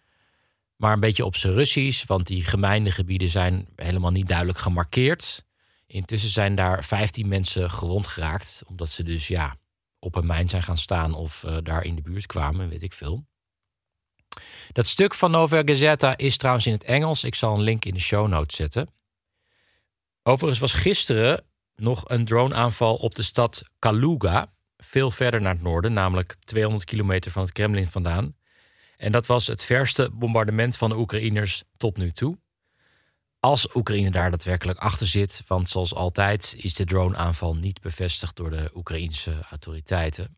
Maar 0.75 0.93
een 0.93 0.99
beetje 0.99 1.25
op 1.25 1.35
zijn 1.35 1.53
Russisch, 1.53 2.05
want 2.05 2.27
die 2.27 2.43
gemeinde 2.43 2.91
gebieden 2.91 3.29
zijn 3.29 3.67
helemaal 3.75 4.11
niet 4.11 4.27
duidelijk 4.27 4.57
gemarkeerd. 4.57 5.45
Intussen 5.87 6.29
zijn 6.29 6.55
daar 6.55 6.83
15 6.83 7.27
mensen 7.27 7.71
gewond 7.71 8.07
geraakt, 8.07 8.63
omdat 8.65 8.89
ze 8.89 9.03
dus 9.03 9.27
ja, 9.27 9.57
op 9.99 10.15
een 10.15 10.25
mijn 10.25 10.49
zijn 10.49 10.63
gaan 10.63 10.77
staan 10.77 11.13
of 11.13 11.43
uh, 11.43 11.57
daar 11.63 11.83
in 11.83 11.95
de 11.95 12.01
buurt 12.01 12.25
kwamen, 12.25 12.69
weet 12.69 12.83
ik 12.83 12.93
veel. 12.93 13.25
Dat 14.71 14.87
stuk 14.87 15.13
van 15.13 15.31
Nova 15.31 15.61
Gazeta 15.65 16.17
is 16.17 16.37
trouwens 16.37 16.65
in 16.65 16.71
het 16.71 16.83
Engels. 16.83 17.23
Ik 17.23 17.35
zal 17.35 17.53
een 17.53 17.61
link 17.61 17.85
in 17.85 17.93
de 17.93 17.99
show 17.99 18.27
notes 18.27 18.55
zetten. 18.55 18.89
Overigens 20.23 20.59
was 20.59 20.73
gisteren 20.73 21.45
nog 21.75 22.09
een 22.09 22.25
droneaanval 22.25 22.95
op 22.95 23.15
de 23.15 23.21
stad 23.21 23.63
Kaluga, 23.79 24.53
veel 24.77 25.11
verder 25.11 25.41
naar 25.41 25.53
het 25.53 25.61
noorden, 25.61 25.93
namelijk 25.93 26.35
200 26.43 26.85
kilometer 26.85 27.31
van 27.31 27.41
het 27.41 27.51
Kremlin 27.51 27.87
vandaan. 27.87 28.35
En 28.97 29.11
dat 29.11 29.25
was 29.25 29.47
het 29.47 29.63
verste 29.63 30.09
bombardement 30.13 30.77
van 30.77 30.89
de 30.89 30.97
Oekraïners 30.97 31.63
tot 31.77 31.97
nu 31.97 32.11
toe. 32.11 32.37
Als 33.47 33.75
Oekraïne 33.75 34.11
daar 34.11 34.29
daadwerkelijk 34.29 34.79
achter 34.79 35.07
zit, 35.07 35.43
want 35.47 35.69
zoals 35.69 35.93
altijd 35.93 36.55
is 36.57 36.73
de 36.73 36.85
droneaanval 36.85 37.55
niet 37.55 37.81
bevestigd 37.81 38.35
door 38.35 38.49
de 38.49 38.71
Oekraïnse 38.75 39.39
autoriteiten. 39.49 40.37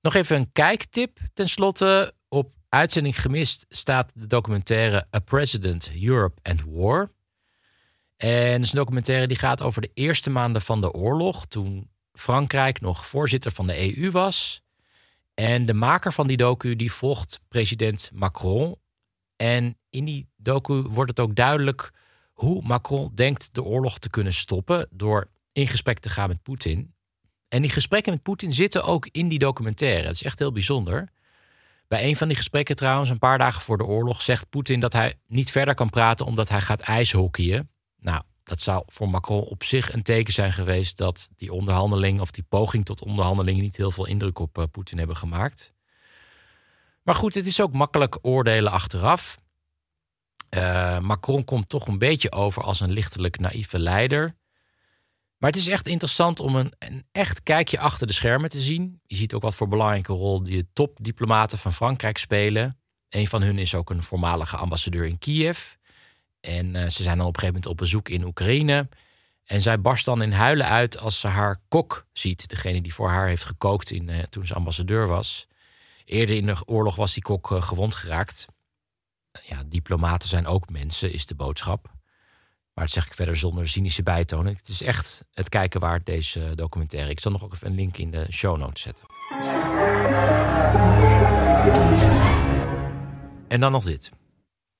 Nog 0.00 0.14
even 0.14 0.36
een 0.36 0.52
kijktip 0.52 1.18
tenslotte. 1.34 2.14
Op 2.28 2.54
uitzending 2.68 3.20
gemist 3.20 3.66
staat 3.68 4.12
de 4.14 4.26
documentaire 4.26 5.06
A 5.16 5.18
President, 5.18 5.90
Europe 6.02 6.40
and 6.50 6.62
War. 6.66 7.12
En 8.16 8.52
het 8.52 8.64
is 8.64 8.72
een 8.72 8.78
documentaire 8.78 9.26
die 9.26 9.38
gaat 9.38 9.62
over 9.62 9.82
de 9.82 9.90
eerste 9.94 10.30
maanden 10.30 10.62
van 10.62 10.80
de 10.80 10.92
oorlog, 10.92 11.46
toen 11.46 11.90
Frankrijk 12.12 12.80
nog 12.80 13.06
voorzitter 13.06 13.52
van 13.52 13.66
de 13.66 13.96
EU 13.96 14.10
was. 14.10 14.62
En 15.34 15.66
de 15.66 15.74
maker 15.74 16.12
van 16.12 16.26
die 16.26 16.36
docu 16.36 16.76
die 16.76 16.92
volgt 16.92 17.40
president 17.48 18.10
Macron. 18.12 18.79
En 19.40 19.76
in 19.90 20.04
die 20.04 20.28
docu 20.36 20.74
wordt 20.74 21.10
het 21.10 21.20
ook 21.20 21.34
duidelijk 21.34 21.90
hoe 22.32 22.62
Macron 22.62 23.10
denkt 23.14 23.54
de 23.54 23.62
oorlog 23.62 23.98
te 23.98 24.10
kunnen 24.10 24.32
stoppen 24.32 24.88
door 24.90 25.30
in 25.52 25.66
gesprek 25.66 25.98
te 25.98 26.08
gaan 26.08 26.28
met 26.28 26.42
Poetin. 26.42 26.94
En 27.48 27.62
die 27.62 27.70
gesprekken 27.70 28.12
met 28.12 28.22
Poetin 28.22 28.52
zitten 28.52 28.84
ook 28.84 29.08
in 29.12 29.28
die 29.28 29.38
documentaire. 29.38 30.06
Het 30.06 30.14
is 30.14 30.22
echt 30.22 30.38
heel 30.38 30.52
bijzonder. 30.52 31.08
Bij 31.88 32.08
een 32.08 32.16
van 32.16 32.28
die 32.28 32.36
gesprekken 32.36 32.76
trouwens, 32.76 33.10
een 33.10 33.18
paar 33.18 33.38
dagen 33.38 33.62
voor 33.62 33.78
de 33.78 33.84
oorlog, 33.84 34.22
zegt 34.22 34.48
Poetin 34.48 34.80
dat 34.80 34.92
hij 34.92 35.14
niet 35.26 35.50
verder 35.50 35.74
kan 35.74 35.90
praten 35.90 36.26
omdat 36.26 36.48
hij 36.48 36.60
gaat 36.60 36.80
ijshockeyen. 36.80 37.70
Nou, 37.98 38.22
dat 38.42 38.60
zou 38.60 38.82
voor 38.86 39.08
Macron 39.08 39.42
op 39.42 39.64
zich 39.64 39.92
een 39.92 40.02
teken 40.02 40.32
zijn 40.32 40.52
geweest 40.52 40.96
dat 40.96 41.30
die 41.36 41.52
onderhandeling 41.52 42.20
of 42.20 42.30
die 42.30 42.44
poging 42.48 42.84
tot 42.84 43.04
onderhandeling 43.04 43.60
niet 43.60 43.76
heel 43.76 43.90
veel 43.90 44.06
indruk 44.06 44.38
op 44.38 44.58
uh, 44.58 44.64
Poetin 44.70 44.98
hebben 44.98 45.16
gemaakt. 45.16 45.72
Maar 47.02 47.14
goed, 47.14 47.34
het 47.34 47.46
is 47.46 47.60
ook 47.60 47.72
makkelijk 47.72 48.18
oordelen 48.22 48.72
achteraf. 48.72 49.38
Uh, 50.56 50.98
Macron 50.98 51.44
komt 51.44 51.68
toch 51.68 51.86
een 51.86 51.98
beetje 51.98 52.32
over 52.32 52.62
als 52.62 52.80
een 52.80 52.92
lichtelijk 52.92 53.38
naïeve 53.38 53.78
leider. 53.78 54.36
Maar 55.36 55.50
het 55.50 55.58
is 55.58 55.68
echt 55.68 55.86
interessant 55.86 56.40
om 56.40 56.56
een, 56.56 56.72
een, 56.78 57.04
echt 57.12 57.42
kijkje 57.42 57.78
achter 57.78 58.06
de 58.06 58.12
schermen 58.12 58.50
te 58.50 58.60
zien. 58.60 59.00
Je 59.06 59.16
ziet 59.16 59.34
ook 59.34 59.42
wat 59.42 59.54
voor 59.54 59.68
belangrijke 59.68 60.12
rol 60.12 60.42
die 60.42 60.68
topdiplomaten 60.72 61.58
van 61.58 61.72
Frankrijk 61.72 62.18
spelen. 62.18 62.78
Een 63.08 63.26
van 63.26 63.42
hun 63.42 63.58
is 63.58 63.74
ook 63.74 63.90
een 63.90 64.02
voormalige 64.02 64.56
ambassadeur 64.56 65.06
in 65.06 65.18
Kiev. 65.18 65.72
En 66.40 66.74
uh, 66.74 66.88
ze 66.88 67.02
zijn 67.02 67.18
dan 67.18 67.26
op 67.26 67.34
een 67.34 67.40
gegeven 67.40 67.46
moment 67.46 67.66
op 67.66 67.76
bezoek 67.76 68.08
in 68.08 68.24
Oekraïne. 68.24 68.88
En 69.44 69.60
zij 69.60 69.80
barst 69.80 70.04
dan 70.04 70.22
in 70.22 70.32
huilen 70.32 70.66
uit 70.66 70.98
als 70.98 71.20
ze 71.20 71.26
haar 71.26 71.60
kok 71.68 72.06
ziet. 72.12 72.48
Degene 72.48 72.82
die 72.82 72.94
voor 72.94 73.08
haar 73.08 73.26
heeft 73.26 73.44
gekookt 73.44 73.90
in, 73.90 74.08
uh, 74.08 74.18
toen 74.18 74.46
ze 74.46 74.54
ambassadeur 74.54 75.06
was. 75.06 75.46
Eerder 76.10 76.36
in 76.36 76.46
de 76.46 76.56
oorlog 76.66 76.96
was 76.96 77.14
die 77.14 77.22
kok 77.22 77.50
uh, 77.50 77.62
gewond 77.62 77.94
geraakt. 77.94 78.46
Ja, 79.42 79.62
diplomaten 79.66 80.28
zijn 80.28 80.46
ook 80.46 80.70
mensen, 80.70 81.12
is 81.12 81.26
de 81.26 81.34
boodschap. 81.34 81.90
Maar 82.74 82.84
dat 82.84 82.90
zeg 82.90 83.06
ik 83.06 83.14
verder 83.14 83.36
zonder 83.36 83.68
cynische 83.68 84.02
bijtonen. 84.02 84.54
Het 84.54 84.68
is 84.68 84.82
echt 84.82 85.24
het 85.32 85.48
kijken 85.48 85.80
waard, 85.80 86.06
deze 86.06 86.52
documentaire. 86.54 87.10
Ik 87.10 87.20
zal 87.20 87.32
nog 87.32 87.44
ook 87.44 87.52
even 87.52 87.66
een 87.66 87.74
link 87.74 87.96
in 87.96 88.10
de 88.10 88.26
show 88.32 88.56
notes 88.56 88.82
zetten. 88.82 89.04
En 93.48 93.60
dan 93.60 93.72
nog 93.72 93.84
dit. 93.84 94.10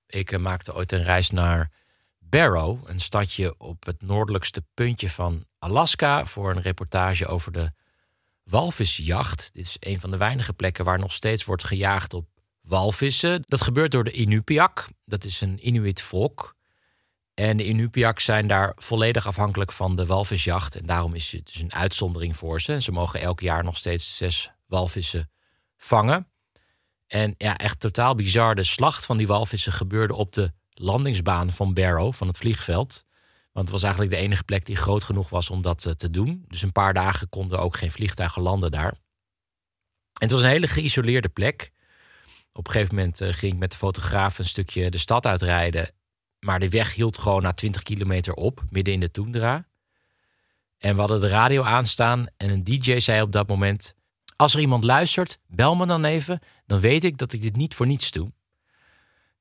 Ik 0.06 0.38
maakte 0.38 0.74
ooit 0.74 0.92
een 0.92 1.02
reis 1.02 1.30
naar 1.30 1.70
Barrow, 2.18 2.88
een 2.88 3.00
stadje 3.00 3.54
op 3.58 3.84
het 3.84 4.02
noordelijkste 4.02 4.64
puntje 4.74 5.10
van 5.10 5.44
Alaska, 5.58 6.26
voor 6.26 6.50
een 6.50 6.60
reportage 6.60 7.26
over 7.26 7.52
de 7.52 7.72
walvisjacht. 8.50 9.50
Dit 9.52 9.64
is 9.66 9.76
een 9.80 10.00
van 10.00 10.10
de 10.10 10.16
weinige 10.16 10.52
plekken 10.52 10.84
waar 10.84 10.98
nog 10.98 11.12
steeds 11.12 11.44
wordt 11.44 11.64
gejaagd 11.64 12.14
op 12.14 12.28
walvissen. 12.60 13.44
Dat 13.46 13.60
gebeurt 13.60 13.90
door 13.90 14.04
de 14.04 14.12
Inupiaq. 14.12 14.88
Dat 15.04 15.24
is 15.24 15.40
een 15.40 15.66
Inuit 15.66 16.02
volk. 16.02 16.56
En 17.34 17.56
de 17.56 17.64
Inupiaq 17.64 18.20
zijn 18.20 18.46
daar 18.46 18.72
volledig 18.76 19.26
afhankelijk 19.26 19.72
van 19.72 19.96
de 19.96 20.06
walvisjacht. 20.06 20.76
En 20.76 20.86
daarom 20.86 21.14
is 21.14 21.32
het 21.32 21.46
dus 21.46 21.62
een 21.62 21.72
uitzondering 21.72 22.36
voor 22.36 22.60
ze. 22.60 22.72
En 22.72 22.82
ze 22.82 22.92
mogen 22.92 23.20
elk 23.20 23.40
jaar 23.40 23.64
nog 23.64 23.76
steeds 23.76 24.16
zes 24.16 24.50
walvissen 24.66 25.30
vangen. 25.76 26.28
En 27.06 27.34
ja, 27.36 27.56
echt 27.56 27.80
totaal 27.80 28.14
bizar. 28.14 28.54
De 28.54 28.64
slacht 28.64 29.06
van 29.06 29.16
die 29.16 29.26
walvissen 29.26 29.72
gebeurde 29.72 30.14
op 30.14 30.32
de 30.32 30.52
landingsbaan 30.70 31.52
van 31.52 31.74
Barrow, 31.74 32.12
van 32.12 32.26
het 32.26 32.38
vliegveld. 32.38 33.04
Want 33.52 33.64
het 33.64 33.70
was 33.70 33.82
eigenlijk 33.82 34.12
de 34.12 34.18
enige 34.20 34.44
plek 34.44 34.66
die 34.66 34.76
groot 34.76 35.04
genoeg 35.04 35.28
was 35.28 35.50
om 35.50 35.62
dat 35.62 35.86
eh, 35.86 35.92
te 35.92 36.10
doen. 36.10 36.44
Dus 36.48 36.62
een 36.62 36.72
paar 36.72 36.94
dagen 36.94 37.28
konden 37.28 37.60
ook 37.60 37.76
geen 37.76 37.92
vliegtuigen 37.92 38.42
landen 38.42 38.70
daar. 38.70 38.92
En 38.92 40.26
het 40.26 40.30
was 40.30 40.42
een 40.42 40.48
hele 40.48 40.66
geïsoleerde 40.66 41.28
plek. 41.28 41.72
Op 42.52 42.66
een 42.66 42.72
gegeven 42.72 42.94
moment 42.94 43.20
eh, 43.20 43.32
ging 43.32 43.52
ik 43.52 43.58
met 43.58 43.70
de 43.70 43.76
fotograaf 43.76 44.38
een 44.38 44.46
stukje 44.46 44.90
de 44.90 44.98
stad 44.98 45.26
uitrijden. 45.26 45.90
Maar 46.38 46.60
de 46.60 46.68
weg 46.68 46.94
hield 46.94 47.18
gewoon 47.18 47.42
na 47.42 47.52
20 47.52 47.82
kilometer 47.82 48.34
op, 48.34 48.62
midden 48.70 48.94
in 48.94 49.00
de 49.00 49.10
toendra. 49.10 49.68
En 50.78 50.94
we 50.94 51.00
hadden 51.00 51.20
de 51.20 51.28
radio 51.28 51.62
aanstaan 51.62 52.26
en 52.36 52.50
een 52.50 52.64
DJ 52.64 52.98
zei 52.98 53.22
op 53.22 53.32
dat 53.32 53.48
moment: 53.48 53.94
Als 54.36 54.54
er 54.54 54.60
iemand 54.60 54.84
luistert, 54.84 55.38
bel 55.46 55.76
me 55.76 55.86
dan 55.86 56.04
even, 56.04 56.40
dan 56.66 56.80
weet 56.80 57.04
ik 57.04 57.18
dat 57.18 57.32
ik 57.32 57.42
dit 57.42 57.56
niet 57.56 57.74
voor 57.74 57.86
niets 57.86 58.10
doe. 58.10 58.32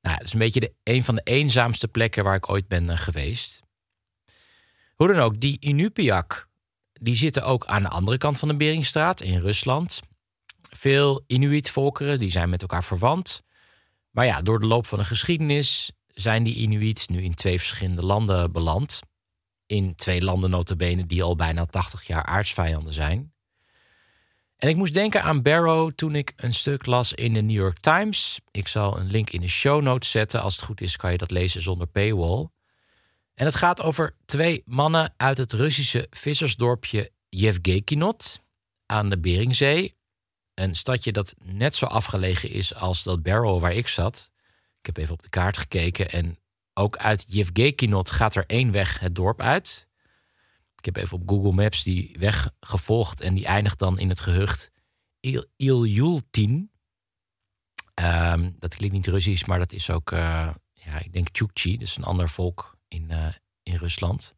Nou, 0.02 0.16
dat 0.16 0.26
is 0.26 0.32
een 0.32 0.38
beetje 0.38 0.60
de, 0.60 0.72
een 0.82 1.04
van 1.04 1.14
de 1.14 1.22
eenzaamste 1.24 1.88
plekken 1.88 2.24
waar 2.24 2.34
ik 2.34 2.50
ooit 2.50 2.68
ben 2.68 2.90
eh, 2.90 2.98
geweest. 2.98 3.62
Hoe 5.00 5.12
dan 5.12 5.18
ook, 5.18 5.40
die 5.40 5.56
Inupiaq, 5.60 6.46
die 6.92 7.14
zitten 7.14 7.44
ook 7.44 7.66
aan 7.66 7.82
de 7.82 7.88
andere 7.88 8.18
kant 8.18 8.38
van 8.38 8.48
de 8.48 8.56
Beringstraat 8.56 9.20
in 9.20 9.38
Rusland. 9.38 10.00
Veel 10.60 11.24
Inuit-volkeren, 11.26 12.18
die 12.18 12.30
zijn 12.30 12.48
met 12.48 12.62
elkaar 12.62 12.84
verwant. 12.84 13.42
Maar 14.10 14.26
ja, 14.26 14.42
door 14.42 14.60
de 14.60 14.66
loop 14.66 14.86
van 14.86 14.98
de 14.98 15.04
geschiedenis 15.04 15.92
zijn 16.06 16.42
die 16.42 16.54
Inuit 16.54 17.08
nu 17.08 17.22
in 17.22 17.34
twee 17.34 17.58
verschillende 17.58 18.02
landen 18.02 18.52
beland. 18.52 19.00
In 19.66 19.94
twee 19.96 20.22
landen 20.22 20.50
notabene 20.50 21.06
die 21.06 21.22
al 21.22 21.36
bijna 21.36 21.66
80 21.66 22.06
jaar 22.06 22.24
aardsvijanden 22.24 22.92
zijn. 22.92 23.32
En 24.56 24.68
ik 24.68 24.76
moest 24.76 24.94
denken 24.94 25.22
aan 25.22 25.42
Barrow 25.42 25.92
toen 25.94 26.14
ik 26.14 26.32
een 26.36 26.54
stuk 26.54 26.86
las 26.86 27.12
in 27.12 27.34
de 27.34 27.42
New 27.42 27.56
York 27.56 27.78
Times. 27.78 28.40
Ik 28.50 28.68
zal 28.68 28.98
een 28.98 29.10
link 29.10 29.30
in 29.30 29.40
de 29.40 29.48
show 29.48 29.82
notes 29.82 30.10
zetten. 30.10 30.42
Als 30.42 30.56
het 30.56 30.64
goed 30.64 30.80
is 30.80 30.96
kan 30.96 31.12
je 31.12 31.18
dat 31.18 31.30
lezen 31.30 31.62
zonder 31.62 31.86
paywall. 31.86 32.48
En 33.40 33.46
het 33.46 33.54
gaat 33.54 33.82
over 33.82 34.16
twee 34.24 34.62
mannen 34.64 35.14
uit 35.16 35.38
het 35.38 35.52
Russische 35.52 36.06
vissersdorpje 36.10 37.12
Yevgekinot 37.28 38.40
aan 38.86 39.10
de 39.10 39.18
Beringzee. 39.18 39.96
Een 40.54 40.74
stadje 40.74 41.12
dat 41.12 41.34
net 41.38 41.74
zo 41.74 41.86
afgelegen 41.86 42.50
is 42.50 42.74
als 42.74 43.02
dat 43.02 43.22
Barrow 43.22 43.60
waar 43.60 43.72
ik 43.72 43.88
zat. 43.88 44.30
Ik 44.78 44.86
heb 44.86 44.96
even 44.96 45.12
op 45.12 45.22
de 45.22 45.28
kaart 45.28 45.56
gekeken 45.56 46.10
en 46.10 46.38
ook 46.74 46.96
uit 46.96 47.24
Yevgekinot 47.28 48.10
gaat 48.10 48.34
er 48.34 48.44
één 48.46 48.72
weg 48.72 48.98
het 48.98 49.14
dorp 49.14 49.40
uit. 49.40 49.88
Ik 50.76 50.84
heb 50.84 50.96
even 50.96 51.18
op 51.20 51.28
Google 51.28 51.52
Maps 51.52 51.82
die 51.82 52.16
weg 52.18 52.50
gevolgd 52.60 53.20
en 53.20 53.34
die 53.34 53.46
eindigt 53.46 53.78
dan 53.78 53.98
in 53.98 54.08
het 54.08 54.20
gehucht 54.20 54.70
Il 55.20 55.44
Ilyultin. 55.56 56.70
Um, 57.94 58.56
dat 58.58 58.74
klinkt 58.74 58.94
niet 58.94 59.06
Russisch, 59.06 59.46
maar 59.46 59.58
dat 59.58 59.72
is 59.72 59.90
ook, 59.90 60.10
uh, 60.10 60.50
ja, 60.72 60.98
ik 60.98 61.12
denk 61.12 61.28
Chukchi, 61.32 61.78
dus 61.78 61.96
een 61.96 62.04
ander 62.04 62.28
volk 62.28 62.78
in, 62.90 63.06
uh, 63.10 63.26
in 63.62 63.74
Rusland. 63.74 64.34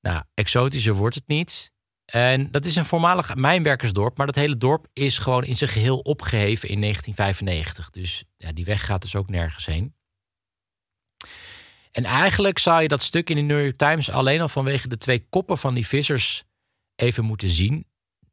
Nou, 0.00 0.22
exotischer 0.34 0.94
wordt 0.94 1.14
het 1.14 1.26
niet. 1.26 1.74
En 2.04 2.50
dat 2.50 2.64
is 2.64 2.76
een 2.76 2.84
voormalig 2.84 3.34
mijnwerkersdorp, 3.34 4.16
maar 4.16 4.26
dat 4.26 4.34
hele 4.34 4.56
dorp 4.56 4.86
is 4.92 5.18
gewoon 5.18 5.44
in 5.44 5.56
zijn 5.56 5.70
geheel 5.70 5.98
opgeheven 5.98 6.68
in 6.68 6.80
1995. 6.80 7.90
Dus 7.90 8.24
ja, 8.36 8.52
die 8.52 8.64
weg 8.64 8.84
gaat 8.84 9.02
dus 9.02 9.16
ook 9.16 9.30
nergens 9.30 9.66
heen. 9.66 9.94
En 11.96 12.04
eigenlijk 12.04 12.58
zou 12.58 12.82
je 12.82 12.88
dat 12.88 13.02
stuk 13.02 13.30
in 13.30 13.36
de 13.36 13.42
New 13.42 13.62
York 13.62 13.76
Times 13.76 14.10
alleen 14.10 14.40
al 14.40 14.48
vanwege 14.48 14.88
de 14.88 14.98
twee 14.98 15.26
koppen 15.30 15.58
van 15.58 15.74
die 15.74 15.86
vissers 15.86 16.44
even 16.96 17.24
moeten 17.24 17.48
zien. 17.48 17.86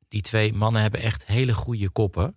Die 0.08 0.22
twee 0.22 0.54
mannen 0.54 0.82
hebben 0.82 1.02
echt 1.02 1.26
hele 1.26 1.54
goede 1.54 1.90
koppen. 1.90 2.24
In 2.24 2.34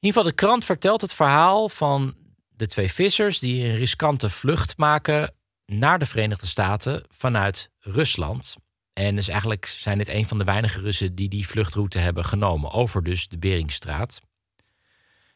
ieder 0.00 0.08
geval, 0.08 0.22
de 0.22 0.32
krant 0.32 0.64
vertelt 0.64 1.00
het 1.00 1.14
verhaal 1.14 1.68
van 1.68 2.14
de 2.48 2.66
twee 2.66 2.92
vissers 2.92 3.38
die 3.38 3.64
een 3.64 3.76
riskante 3.76 4.30
vlucht 4.30 4.76
maken 4.76 5.34
naar 5.66 5.98
de 5.98 6.06
Verenigde 6.06 6.46
Staten 6.46 7.04
vanuit 7.08 7.70
Rusland. 7.78 8.56
En 8.92 9.14
dus 9.16 9.28
eigenlijk 9.28 9.66
zijn 9.66 9.98
dit 9.98 10.08
een 10.08 10.26
van 10.26 10.38
de 10.38 10.44
weinige 10.44 10.80
Russen 10.80 11.14
die 11.14 11.28
die 11.28 11.46
vluchtroute 11.46 11.98
hebben 11.98 12.24
genomen. 12.24 12.70
Over 12.70 13.02
dus 13.02 13.28
de 13.28 13.38
Beringstraat. 13.38 14.20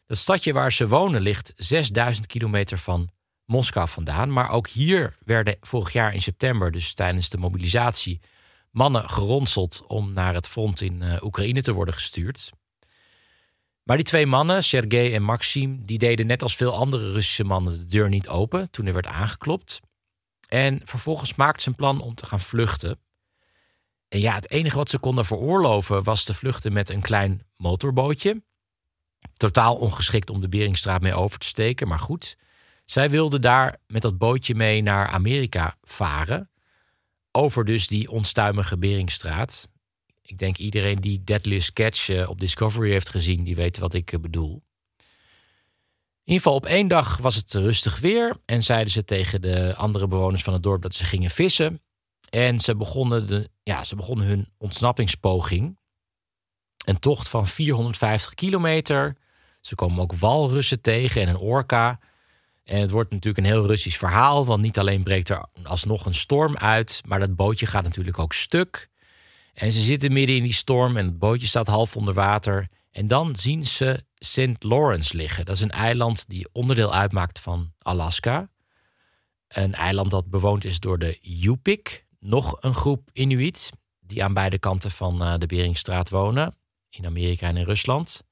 Dat 0.07 0.17
stadje 0.17 0.53
waar 0.53 0.73
ze 0.73 0.89
wonen 0.89 1.21
ligt 1.21 1.53
6000 1.57 2.27
kilometer 2.27 2.79
van 2.79 3.11
Moskou 3.49 3.89
vandaan. 3.89 4.33
Maar 4.33 4.51
ook 4.51 4.69
hier 4.69 5.17
werden 5.25 5.57
vorig 5.61 5.93
jaar 5.93 6.15
in 6.15 6.23
september, 6.23 6.73
dus 6.73 6.95
tijdens 6.95 7.29
de 7.29 7.39
mobilisatie, 7.39 8.21
mannen 8.71 9.11
geronseld 9.11 9.85
om 9.87 10.13
naar 10.13 10.35
het 10.35 10.49
front 10.49 10.81
in 10.81 11.03
uh, 11.03 11.23
Oekraïne 11.23 11.63
te 11.63 11.73
worden 11.73 11.95
gestuurd. 11.95 12.53
Maar 13.83 13.97
die 13.97 14.07
twee 14.07 14.27
mannen, 14.27 14.65
Sergej 14.65 15.15
en 15.15 15.23
Maxim, 15.23 15.85
die 15.85 15.99
deden 15.99 16.27
net 16.27 16.43
als 16.43 16.57
veel 16.57 16.75
andere 16.75 17.13
Russische 17.13 17.45
mannen 17.45 17.79
de 17.79 17.85
deur 17.85 18.09
niet 18.09 18.29
open 18.29 18.71
toen 18.71 18.87
er 18.87 18.93
werd 18.93 19.07
aangeklopt. 19.07 19.81
En 20.49 20.81
vervolgens 20.85 21.35
maakten 21.35 21.63
ze 21.63 21.69
een 21.69 21.75
plan 21.75 22.01
om 22.01 22.15
te 22.15 22.27
gaan 22.27 22.41
vluchten. 22.41 23.01
En 24.09 24.21
ja, 24.21 24.35
het 24.35 24.51
enige 24.51 24.77
wat 24.77 24.91
ze 24.91 24.99
konden 24.99 25.25
veroorloven 25.25 26.03
was 26.03 26.25
te 26.25 26.35
vluchten 26.35 26.73
met 26.73 26.89
een 26.89 27.01
klein 27.01 27.43
motorbootje. 27.57 28.43
Totaal 29.37 29.77
ongeschikt 29.77 30.31
om 30.31 30.41
de 30.41 30.49
Beringstraat 30.49 31.01
mee 31.01 31.15
over 31.15 31.39
te 31.39 31.47
steken, 31.47 31.89
maar 31.89 31.99
goed. 31.99 32.37
Zij 32.91 33.11
wilden 33.11 33.41
daar 33.41 33.81
met 33.87 34.03
dat 34.03 34.19
bootje 34.19 34.55
mee 34.55 34.83
naar 34.83 35.09
Amerika 35.09 35.77
varen. 35.83 36.51
Over 37.33 37.65
dus 37.65 37.87
die 37.87 38.11
onstuimige 38.11 38.79
Beringstraat. 38.79 39.69
Ik 40.23 40.39
denk 40.39 40.57
iedereen 40.57 41.01
die 41.01 41.25
Deadliest 41.25 41.73
Catch 41.73 42.09
eh, 42.09 42.29
op 42.29 42.41
Discovery 42.41 42.91
heeft 42.91 43.09
gezien, 43.09 43.45
die 43.45 43.57
weet 43.57 43.79
wat 43.79 43.95
ik 43.95 44.13
eh, 44.13 44.21
bedoel. 44.21 44.63
In 46.25 46.35
ieder 46.35 46.43
geval 46.43 46.55
op 46.55 46.67
één 46.67 46.89
dag 46.89 47.17
was 47.17 47.35
het 47.35 47.53
rustig 47.53 47.99
weer 47.99 48.37
en 48.45 48.63
zeiden 48.63 48.93
ze 48.93 49.05
tegen 49.05 49.43
de 49.43 49.75
andere 49.77 50.09
bewoners 50.09 50.43
van 50.43 50.53
het 50.53 50.63
dorp 50.63 50.83
dat 50.83 50.95
ze 50.95 51.05
gingen 51.05 51.31
vissen. 51.31 51.83
En 52.31 52.59
ze 52.59 52.77
begonnen, 52.77 53.27
de, 53.27 53.51
ja, 53.63 53.85
ze 53.85 53.97
begonnen 53.97 54.27
hun 54.27 54.49
ontsnappingspoging. 54.59 55.79
Een 56.85 56.99
tocht 56.99 57.29
van 57.29 57.47
450 57.47 58.35
kilometer. 58.35 59.17
Ze 59.61 59.75
komen 59.75 60.03
ook 60.03 60.15
walrussen 60.15 60.81
tegen 60.81 61.23
en 61.23 61.29
een 61.29 61.37
orka. 61.37 61.99
En 62.69 62.81
het 62.81 62.91
wordt 62.91 63.11
natuurlijk 63.11 63.39
een 63.39 63.53
heel 63.53 63.67
Russisch 63.67 63.99
verhaal, 63.99 64.47
want 64.47 64.63
niet 64.63 64.79
alleen 64.79 65.03
breekt 65.03 65.29
er 65.29 65.47
alsnog 65.63 66.07
een 66.07 66.15
storm 66.15 66.57
uit, 66.57 67.03
maar 67.07 67.19
dat 67.19 67.37
bootje 67.37 67.67
gaat 67.67 67.83
natuurlijk 67.83 68.19
ook 68.19 68.33
stuk. 68.33 68.89
En 69.55 69.73
ze 69.73 69.81
zitten 69.81 70.13
midden 70.13 70.37
in 70.37 70.43
die 70.43 70.53
storm 70.53 70.97
en 70.97 71.05
het 71.05 71.19
bootje 71.19 71.47
staat 71.47 71.67
half 71.67 71.97
onder 71.97 72.15
water. 72.15 72.69
En 72.91 73.07
dan 73.07 73.37
zien 73.37 73.67
ze 73.67 74.05
St. 74.15 74.63
Lawrence 74.63 75.17
liggen. 75.17 75.45
Dat 75.45 75.55
is 75.55 75.61
een 75.61 75.71
eiland 75.71 76.29
die 76.29 76.49
onderdeel 76.53 76.95
uitmaakt 76.95 77.41
van 77.41 77.73
Alaska. 77.79 78.51
Een 79.49 79.75
eiland 79.75 80.11
dat 80.11 80.31
bewoond 80.31 80.65
is 80.65 80.81
door 80.81 80.99
de 80.99 81.19
Yupik, 81.21 82.07
nog 82.21 82.57
een 82.61 82.75
groep 82.75 83.11
Inuit 83.13 83.71
die 84.01 84.25
aan 84.25 84.35
beide 84.35 84.59
kanten 84.59 84.91
van 84.91 85.23
eh, 85.23 85.35
de 85.39 85.47
Beringstraat 85.47 86.11
wonen, 86.11 86.57
in 86.91 87.07
Amerika 87.07 87.49
en 87.49 87.57
in 87.57 87.65
Rusland. 87.65 88.23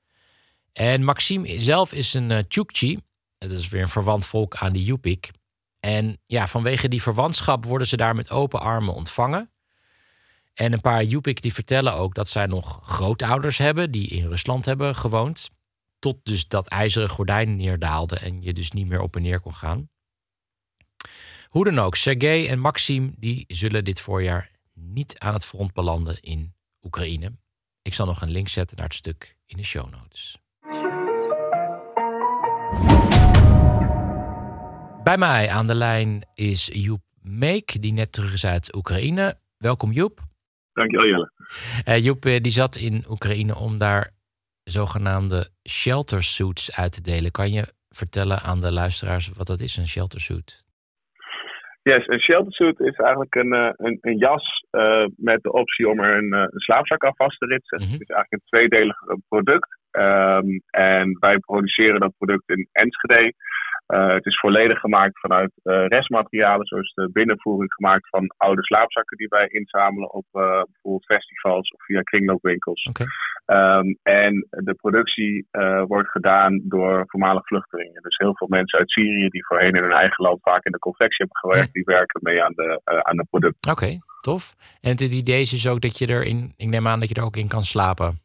En 0.73 1.05
Maxime 1.05 1.61
zelf 1.61 1.93
is 1.93 2.14
een 2.14 2.31
uh, 2.31 2.38
Chukchi, 2.49 2.99
dat 3.38 3.50
is 3.50 3.69
weer 3.69 3.83
een 3.83 3.88
verwant 3.88 4.26
volk 4.26 4.57
aan 4.57 4.73
de 4.73 4.85
Yupik. 4.85 5.31
En 5.81 6.19
ja, 6.26 6.49
vanwege 6.49 6.88
die 6.88 7.02
verwantschap 7.02 7.64
worden 7.64 7.87
ze 7.87 7.97
daar 7.97 8.14
met 8.14 8.31
open 8.31 8.61
armen 8.61 8.95
ontvangen. 8.95 9.50
En 10.55 10.73
een 10.73 10.81
paar 10.81 11.05
Yupik 11.05 11.43
die 11.43 11.55
vertellen 11.55 11.95
ook 11.95 12.14
dat 12.14 12.28
zij 12.28 12.47
nog 12.47 12.81
grootouders 12.83 13.59
hebben 13.59 13.90
die 13.90 14.09
in 14.09 14.26
Rusland 14.26 14.64
hebben 14.64 14.95
gewoond. 14.95 15.50
Tot 15.99 16.19
dus 16.23 16.49
dat 16.49 16.69
ijzeren 16.69 17.09
gordijn 17.09 17.57
neerdaalde 17.57 18.19
en 18.19 18.43
je 18.43 18.52
dus 18.52 18.71
niet 18.71 18.87
meer 18.87 19.00
op 19.00 19.16
en 19.16 19.23
neer 19.23 19.40
kon 19.40 19.55
gaan. 19.55 19.88
Hoe 21.49 21.64
dan 21.64 21.78
ook, 21.78 21.97
Sergej 21.97 22.49
en 22.49 22.59
Maxim 22.59 23.14
die 23.19 23.45
zullen 23.47 23.85
dit 23.85 24.00
voorjaar 24.00 24.50
niet 24.73 25.19
aan 25.19 25.35
het 25.35 25.45
front 25.45 25.73
belanden 25.73 26.21
in 26.21 26.55
Oekraïne. 26.83 27.33
Ik 27.83 27.95
zal 27.95 28.07
nog 28.07 28.21
een 28.21 28.31
link 28.31 28.49
zetten 28.49 28.76
naar 28.76 28.87
het 28.87 28.95
stuk 28.95 29.37
in 29.47 29.57
de 29.57 29.62
show 29.62 29.90
notes. 29.90 30.38
Bij 35.11 35.19
mij 35.19 35.49
aan 35.51 35.66
de 35.66 35.75
lijn 35.75 36.12
is 36.35 36.71
Joep 36.87 37.03
Meek, 37.23 37.83
die 37.83 37.92
net 37.92 38.12
terug 38.12 38.33
is 38.33 38.47
uit 38.47 38.75
Oekraïne. 38.75 39.35
Welkom 39.59 39.90
Joep. 39.90 40.19
Dankjewel 40.73 41.07
Jelle. 41.07 41.31
Uh, 41.88 42.05
Joep 42.05 42.25
eh, 42.25 42.40
die 42.40 42.53
zat 42.53 42.77
in 42.77 43.05
Oekraïne 43.09 43.55
om 43.55 43.79
daar 43.79 44.11
zogenaamde 44.64 45.49
shelter 45.69 46.23
suits 46.23 46.77
uit 46.77 46.92
te 46.92 47.03
delen. 47.03 47.31
Kan 47.31 47.51
je 47.51 47.64
vertellen 47.88 48.38
aan 48.40 48.61
de 48.61 48.73
luisteraars 48.73 49.33
wat 49.33 49.47
dat 49.47 49.61
is, 49.61 49.77
een 49.77 49.87
shelter 49.87 50.21
suit? 50.21 50.64
Yes, 51.83 52.07
een 52.07 52.21
shelter 52.21 52.53
suit 52.53 52.81
is 52.81 52.97
eigenlijk 52.97 53.35
een, 53.35 53.53
eh, 53.53 53.71
een, 53.77 53.99
een 54.01 54.19
jas 54.19 54.64
uh, 54.71 55.07
met 55.16 55.42
de 55.42 55.53
optie 55.53 55.88
om 55.88 56.01
er 56.01 56.16
een, 56.16 56.33
een 56.33 56.61
slaapzak 56.61 57.05
aan 57.05 57.16
vast 57.16 57.38
te 57.38 57.47
ritsen. 57.47 57.79
Mm 57.79 57.85
-hmm. 57.85 57.92
Het 57.92 58.09
is 58.09 58.14
eigenlijk 58.14 58.42
een 58.42 58.49
tweedelig 58.59 58.97
product. 59.29 59.75
Um, 59.98 60.62
en 60.70 61.16
wij 61.20 61.38
produceren 61.38 62.00
dat 62.00 62.16
product 62.18 62.48
in 62.48 62.68
Enschede. 62.72 63.32
Uh, 63.94 64.12
het 64.12 64.26
is 64.26 64.38
volledig 64.40 64.78
gemaakt 64.78 65.20
vanuit 65.20 65.52
uh, 65.62 65.87
restmaterialen, 65.87 66.66
zoals 66.66 66.92
de 66.94 67.11
binnenvoering 67.12 67.72
gemaakt 67.74 68.09
van 68.09 68.35
oude 68.37 68.62
slaapzakken 68.62 69.16
die 69.16 69.28
wij 69.28 69.46
inzamelen 69.46 70.12
op 70.12 70.24
uh, 70.32 70.42
bijvoorbeeld 70.42 71.04
festivals 71.04 71.70
of 71.70 71.85
via 71.85 72.02
kringloopwinkels. 72.02 72.82
Okay. 72.82 73.06
Um, 73.78 73.98
en 74.02 74.46
de 74.50 74.74
productie 74.74 75.46
wordt 75.87 76.09
gedaan 76.09 76.61
door 76.64 77.04
voormalig 77.06 77.46
vluchtelingen. 77.46 78.02
Dus 78.02 78.16
heel 78.16 78.37
veel 78.37 78.48
mensen 78.48 78.78
uit 78.78 78.90
Syrië 78.90 79.28
die 79.28 79.46
voorheen 79.46 79.74
in 79.74 79.82
hun 79.82 79.92
eigen 79.92 80.24
land 80.24 80.38
vaak 80.42 80.64
in 80.64 80.72
de 80.72 80.78
confectie 80.78 81.26
hebben 81.26 81.37
gewerkt, 81.37 81.72
die 81.72 81.85
werken 81.85 82.20
mee 82.22 82.42
aan 82.42 82.52
de, 82.54 82.80
aan 82.85 83.16
de 83.16 83.26
producten. 83.30 83.70
Oké, 83.70 83.85
okay, 83.85 84.00
tof. 84.20 84.54
En 84.80 84.90
het 84.90 85.00
idee 85.00 85.40
is 85.40 85.50
dus 85.50 85.68
ook 85.68 85.80
dat 85.80 85.98
je 85.98 86.09
erin, 86.09 86.52
ik 86.56 86.68
neem 86.68 86.87
aan 86.87 87.00
dat 87.00 87.09
je 87.09 87.14
er 87.14 87.24
ook 87.24 87.37
in 87.37 87.48
kan 87.48 87.62
slapen. 87.62 88.24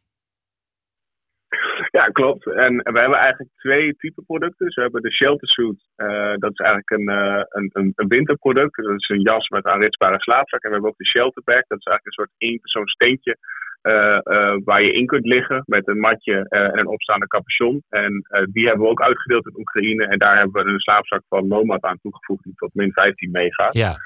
Klopt. 2.12 2.46
En 2.46 2.76
we 2.76 2.98
hebben 3.00 3.18
eigenlijk 3.18 3.50
twee 3.56 3.96
typen 3.96 4.24
producten. 4.24 4.66
Dus 4.66 4.74
we 4.74 4.82
hebben 4.82 5.02
de 5.02 5.12
shelter 5.12 5.48
suit. 5.48 5.80
Uh, 5.96 6.34
dat 6.36 6.50
is 6.50 6.58
eigenlijk 6.58 6.90
een, 6.90 7.08
uh, 7.10 7.42
een, 7.48 7.92
een, 7.94 8.08
winterproduct. 8.08 8.76
Dus 8.76 8.86
dat 8.86 9.00
is 9.00 9.08
een 9.08 9.20
jas 9.20 9.48
met 9.48 9.64
aanritsbare 9.64 10.20
slaapzak. 10.20 10.62
En 10.62 10.68
we 10.68 10.74
hebben 10.74 10.90
ook 10.90 10.98
de 10.98 11.06
shelter 11.06 11.42
bag. 11.44 11.66
Dat 11.66 11.78
is 11.78 11.86
eigenlijk 11.86 12.06
een 12.06 12.12
soort 12.12 12.34
één 12.38 12.60
steentje. 12.84 13.36
Uh, 13.82 14.18
waar 14.64 14.82
je 14.82 14.92
in 14.92 15.06
kunt 15.06 15.26
liggen 15.26 15.62
met 15.66 15.88
een 15.88 15.98
matje 15.98 16.46
en 16.48 16.78
een 16.78 16.86
opstaande 16.86 17.26
capuchon. 17.26 17.82
En 17.88 18.12
die 18.52 18.66
hebben 18.66 18.84
we 18.84 18.90
ook 18.90 19.02
uitgedeeld 19.02 19.46
in 19.46 19.58
Oekraïne. 19.58 20.06
En 20.06 20.18
daar 20.18 20.38
hebben 20.38 20.64
we 20.64 20.70
een 20.70 20.78
slaapzak 20.78 21.22
van 21.28 21.48
Nomad 21.48 21.82
aan 21.82 21.98
toegevoegd 22.02 22.44
die 22.44 22.54
tot 22.54 22.74
min 22.74 22.92
15 22.92 23.30
meegaat. 23.30 23.74
Ja. 23.74 23.96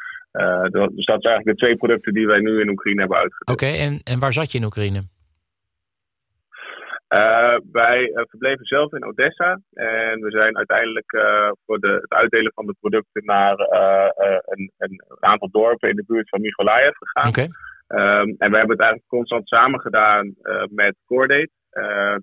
dus 0.69 1.05
dat 1.05 1.23
zijn 1.23 1.35
eigenlijk 1.35 1.45
de 1.45 1.65
twee 1.65 1.77
producten 1.77 2.13
die 2.13 2.27
wij 2.27 2.41
nu 2.41 2.61
in 2.61 2.69
Oekraïne 2.69 3.01
hebben 3.01 3.19
uitgedeeld. 3.19 3.61
Oké, 3.61 3.71
okay, 3.71 3.87
en, 3.87 4.01
en 4.05 4.19
waar 4.19 4.33
zat 4.33 4.53
je 4.53 4.59
in 4.59 4.65
Oekraïne? 4.65 5.03
Uh, 7.09 7.57
wij 7.73 8.09
uh, 8.09 8.23
verbleven 8.29 8.65
zelf 8.65 8.93
in 8.93 9.05
Odessa 9.05 9.61
en 9.73 10.21
we 10.21 10.31
zijn 10.31 10.57
uiteindelijk 10.57 11.13
uh, 11.13 11.51
voor 11.67 11.79
de, 11.79 11.99
het 12.01 12.13
uitdelen 12.13 12.53
van 12.55 12.67
de 12.67 12.75
producten 12.81 13.25
naar 13.25 13.57
een, 14.45 14.73
een, 14.79 15.03
aantal 15.21 15.49
dorpen 15.51 15.89
in 15.89 15.97
de 15.97 16.05
buurt 16.07 16.29
van 16.29 16.41
Mykolaiv 16.41 16.93
gegaan. 16.99 17.29
Okay. 17.29 17.49
Um, 17.89 18.35
en 18.39 18.51
we 18.51 18.57
hebben 18.57 18.77
het 18.77 18.81
eigenlijk 18.81 19.09
constant 19.09 19.49
samen 19.49 19.81
gedaan 19.81 20.35
met 20.69 20.97
Cordate. 21.05 21.51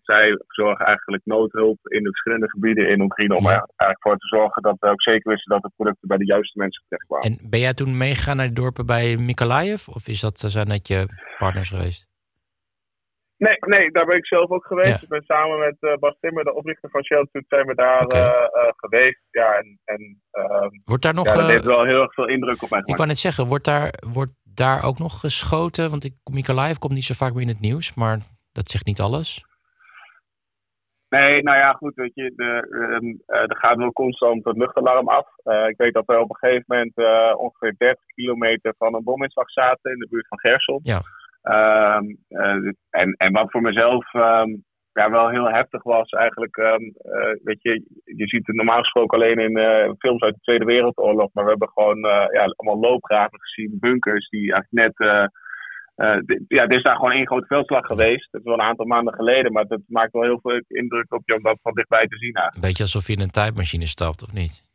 zij 0.01 0.37
zorgen 0.47 0.85
eigenlijk 0.85 1.25
noodhulp 1.25 1.77
in 1.83 2.03
de 2.03 2.09
verschillende 2.09 2.49
gebieden 2.49 2.89
in 2.89 3.01
Oekraïne 3.01 3.35
om 3.35 3.45
er 3.45 3.51
eigenlijk 3.51 4.01
voor 4.01 4.17
te 4.17 4.27
zorgen 4.27 4.61
dat 4.61 4.75
we 4.79 4.87
ook 4.87 5.01
zeker 5.01 5.31
wisten 5.31 5.51
dat 5.51 5.61
de 5.61 5.71
producten 5.75 6.07
bij 6.07 6.17
de 6.17 6.25
juiste 6.25 6.59
mensen 6.59 6.83
terechtkwamen. 6.87 7.29
En 7.29 7.49
ben 7.49 7.59
jij 7.59 7.73
toen 7.73 7.97
meegegaan 7.97 8.37
naar 8.37 8.47
de 8.47 8.53
dorpen 8.53 8.85
bij 8.85 9.17
Mykolaiv 9.17 9.87
of 9.87 10.07
is 10.07 10.21
dat, 10.21 10.39
zijn 10.39 10.67
dat 10.67 10.87
je 10.87 11.05
partners 11.37 11.69
geweest? 11.69 12.11
Nee, 13.37 13.57
nee, 13.59 13.91
daar 13.91 14.05
ben 14.05 14.17
ik 14.17 14.25
zelf 14.25 14.49
ook 14.49 14.65
geweest. 14.65 14.89
Ja. 14.89 15.01
Ik 15.01 15.07
ben 15.07 15.23
samen 15.23 15.59
met 15.59 15.75
uh, 15.79 15.97
Bas 15.97 16.17
Timmer, 16.19 16.43
de 16.43 16.53
oprichter 16.53 16.89
van 16.89 17.03
Shelter, 17.03 17.43
zijn 17.47 17.65
we 17.65 17.75
daar 17.75 18.03
okay. 18.03 18.21
uh, 18.21 18.27
uh, 18.27 18.69
geweest. 18.75 19.21
Ja, 19.31 19.53
en, 19.53 19.79
en 19.85 20.21
wordt 20.85 21.03
daar 21.03 21.13
nog, 21.13 21.25
ja, 21.25 21.35
dat 21.35 21.47
heeft 21.47 21.65
wel 21.65 21.85
heel 21.85 22.01
erg 22.01 22.13
veel 22.13 22.27
indruk 22.27 22.53
op 22.53 22.59
mij 22.59 22.67
gemaakt. 22.69 22.89
Ik 22.89 22.95
wou 22.95 23.07
net 23.07 23.17
zeggen, 23.17 23.45
wordt 23.45 23.65
daar, 23.65 23.93
wordt 24.13 24.31
daar 24.43 24.85
ook 24.85 24.99
nog 24.99 25.19
geschoten? 25.19 25.89
Want 25.89 26.03
ik, 26.03 26.13
Mykolaiv 26.31 26.77
komt 26.77 26.93
niet 26.93 27.03
zo 27.03 27.13
vaak 27.13 27.33
meer 27.33 27.41
in 27.41 27.47
het 27.47 27.59
nieuws, 27.59 27.95
maar 27.95 28.17
dat 28.51 28.67
zegt 28.67 28.85
niet 28.85 28.99
alles. 28.99 29.45
Nee, 31.09 31.43
nou 31.43 31.57
ja, 31.57 31.71
goed, 31.73 31.95
weet 31.95 32.13
je, 32.13 32.33
uh, 32.35 33.41
er 33.49 33.57
gaat 33.57 33.77
wel 33.77 33.91
constant 33.91 34.45
het 34.45 34.57
luchtalarm 34.57 35.07
af. 35.09 35.27
Ik 35.67 35.77
weet 35.77 35.93
dat 35.93 36.05
we 36.05 36.19
op 36.19 36.29
een 36.29 36.35
gegeven 36.35 36.65
moment 36.67 36.95
ongeveer 37.37 37.75
30 37.77 38.05
kilometer 38.05 38.73
van 38.77 38.95
een 38.95 39.03
bominslag 39.03 39.49
zaten 39.49 39.91
in 39.91 39.99
de 39.99 40.07
buurt 40.09 40.27
van 40.27 40.39
Gersel. 40.39 40.79
Ja. 40.83 41.01
Um, 41.43 42.17
uh, 42.29 42.71
en, 42.89 43.13
en 43.17 43.31
wat 43.31 43.51
voor 43.51 43.61
mezelf 43.61 44.13
um, 44.13 44.63
ja, 44.91 45.09
wel 45.09 45.29
heel 45.29 45.49
heftig 45.49 45.83
was, 45.83 46.09
eigenlijk, 46.09 46.57
um, 46.57 46.83
uh, 46.83 47.35
weet 47.43 47.61
je, 47.61 47.83
je 48.03 48.27
ziet 48.27 48.47
het 48.47 48.55
normaal 48.55 48.79
gesproken 48.79 49.17
alleen 49.17 49.39
in 49.39 49.57
uh, 49.57 49.91
films 49.97 50.21
uit 50.21 50.33
de 50.33 50.39
Tweede 50.41 50.65
Wereldoorlog, 50.65 51.29
maar 51.33 51.43
we 51.43 51.49
hebben 51.49 51.69
gewoon 51.73 51.97
ja, 52.31 52.53
allemaal 52.55 52.89
loopgraven 52.89 53.39
gezien, 53.39 53.77
bunkers 53.79 54.29
die 54.29 54.53
eigenlijk 54.53 54.95
net. 54.95 55.29
ja, 56.47 56.63
er 56.63 56.71
is 56.71 56.83
daar 56.83 56.95
gewoon 56.95 57.11
één 57.11 57.27
grote 57.27 57.47
veldslag 57.47 57.85
geweest. 57.85 58.31
Dat 58.31 58.41
is 58.41 58.47
wel 58.47 58.59
een 58.59 58.65
aantal 58.65 58.85
maanden 58.85 59.13
geleden, 59.13 59.51
maar 59.51 59.65
dat 59.65 59.81
maakt 59.87 60.11
wel 60.11 60.23
heel 60.23 60.39
veel 60.41 60.61
indruk 60.67 61.13
op 61.13 61.21
je 61.25 61.35
om 61.35 61.43
dat 61.43 61.59
van 61.61 61.73
dichtbij 61.73 62.07
te 62.07 62.17
zien. 62.17 62.33
Eigenlijk. 62.33 62.67
Beetje 62.67 62.83
alsof 62.83 63.07
je 63.07 63.13
in 63.13 63.21
een 63.21 63.29
tijdmachine 63.29 63.87
stapt, 63.87 64.23
of 64.23 64.33
niet? 64.33 64.72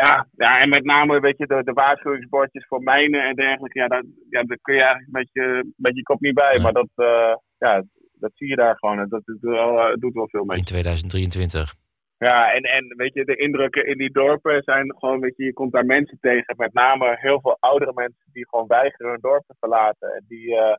Ja, 0.00 0.26
ja, 0.36 0.60
en 0.60 0.68
met 0.68 0.84
name 0.84 1.20
weet 1.20 1.38
je, 1.38 1.46
de, 1.46 1.64
de 1.64 1.72
waarschuwingsbordjes 1.72 2.66
voor 2.66 2.82
mijnen 2.82 3.22
en 3.22 3.34
dergelijke. 3.34 3.78
Ja, 3.78 3.88
daar, 3.88 4.02
ja, 4.30 4.42
daar 4.42 4.58
kun 4.62 4.74
je 4.74 4.82
eigenlijk 4.82 5.12
met 5.12 5.28
je, 5.32 5.72
met 5.76 5.96
je 5.96 6.02
kop 6.02 6.20
niet 6.20 6.34
bij. 6.34 6.58
Maar 6.62 6.72
dat, 6.72 6.88
uh, 6.96 7.34
ja, 7.58 7.82
dat 8.12 8.30
zie 8.34 8.48
je 8.48 8.56
daar 8.56 8.76
gewoon. 8.78 8.98
En 8.98 9.08
dat 9.08 9.22
doet 9.24 9.40
wel, 9.40 9.96
doet 9.98 10.14
wel 10.14 10.28
veel 10.28 10.44
mee. 10.44 10.58
In 10.58 10.64
2023. 10.64 11.74
Ja, 12.18 12.52
en, 12.52 12.62
en 12.62 12.94
weet 12.96 13.14
je, 13.14 13.24
de 13.24 13.36
indrukken 13.36 13.86
in 13.86 13.98
die 13.98 14.12
dorpen 14.12 14.62
zijn 14.62 14.94
gewoon, 14.98 15.20
weet 15.20 15.36
je, 15.36 15.44
je 15.44 15.52
komt 15.52 15.72
daar 15.72 15.86
mensen 15.86 16.18
tegen. 16.20 16.54
Met 16.56 16.72
name 16.72 17.16
heel 17.20 17.40
veel 17.40 17.56
oudere 17.60 17.92
mensen 17.94 18.30
die 18.32 18.48
gewoon 18.48 18.66
weigeren 18.66 19.10
hun 19.10 19.20
dorp 19.20 19.44
te 19.46 19.54
verlaten. 19.58 20.08
En 20.14 20.24
die, 20.28 20.48
uh, 20.48 20.76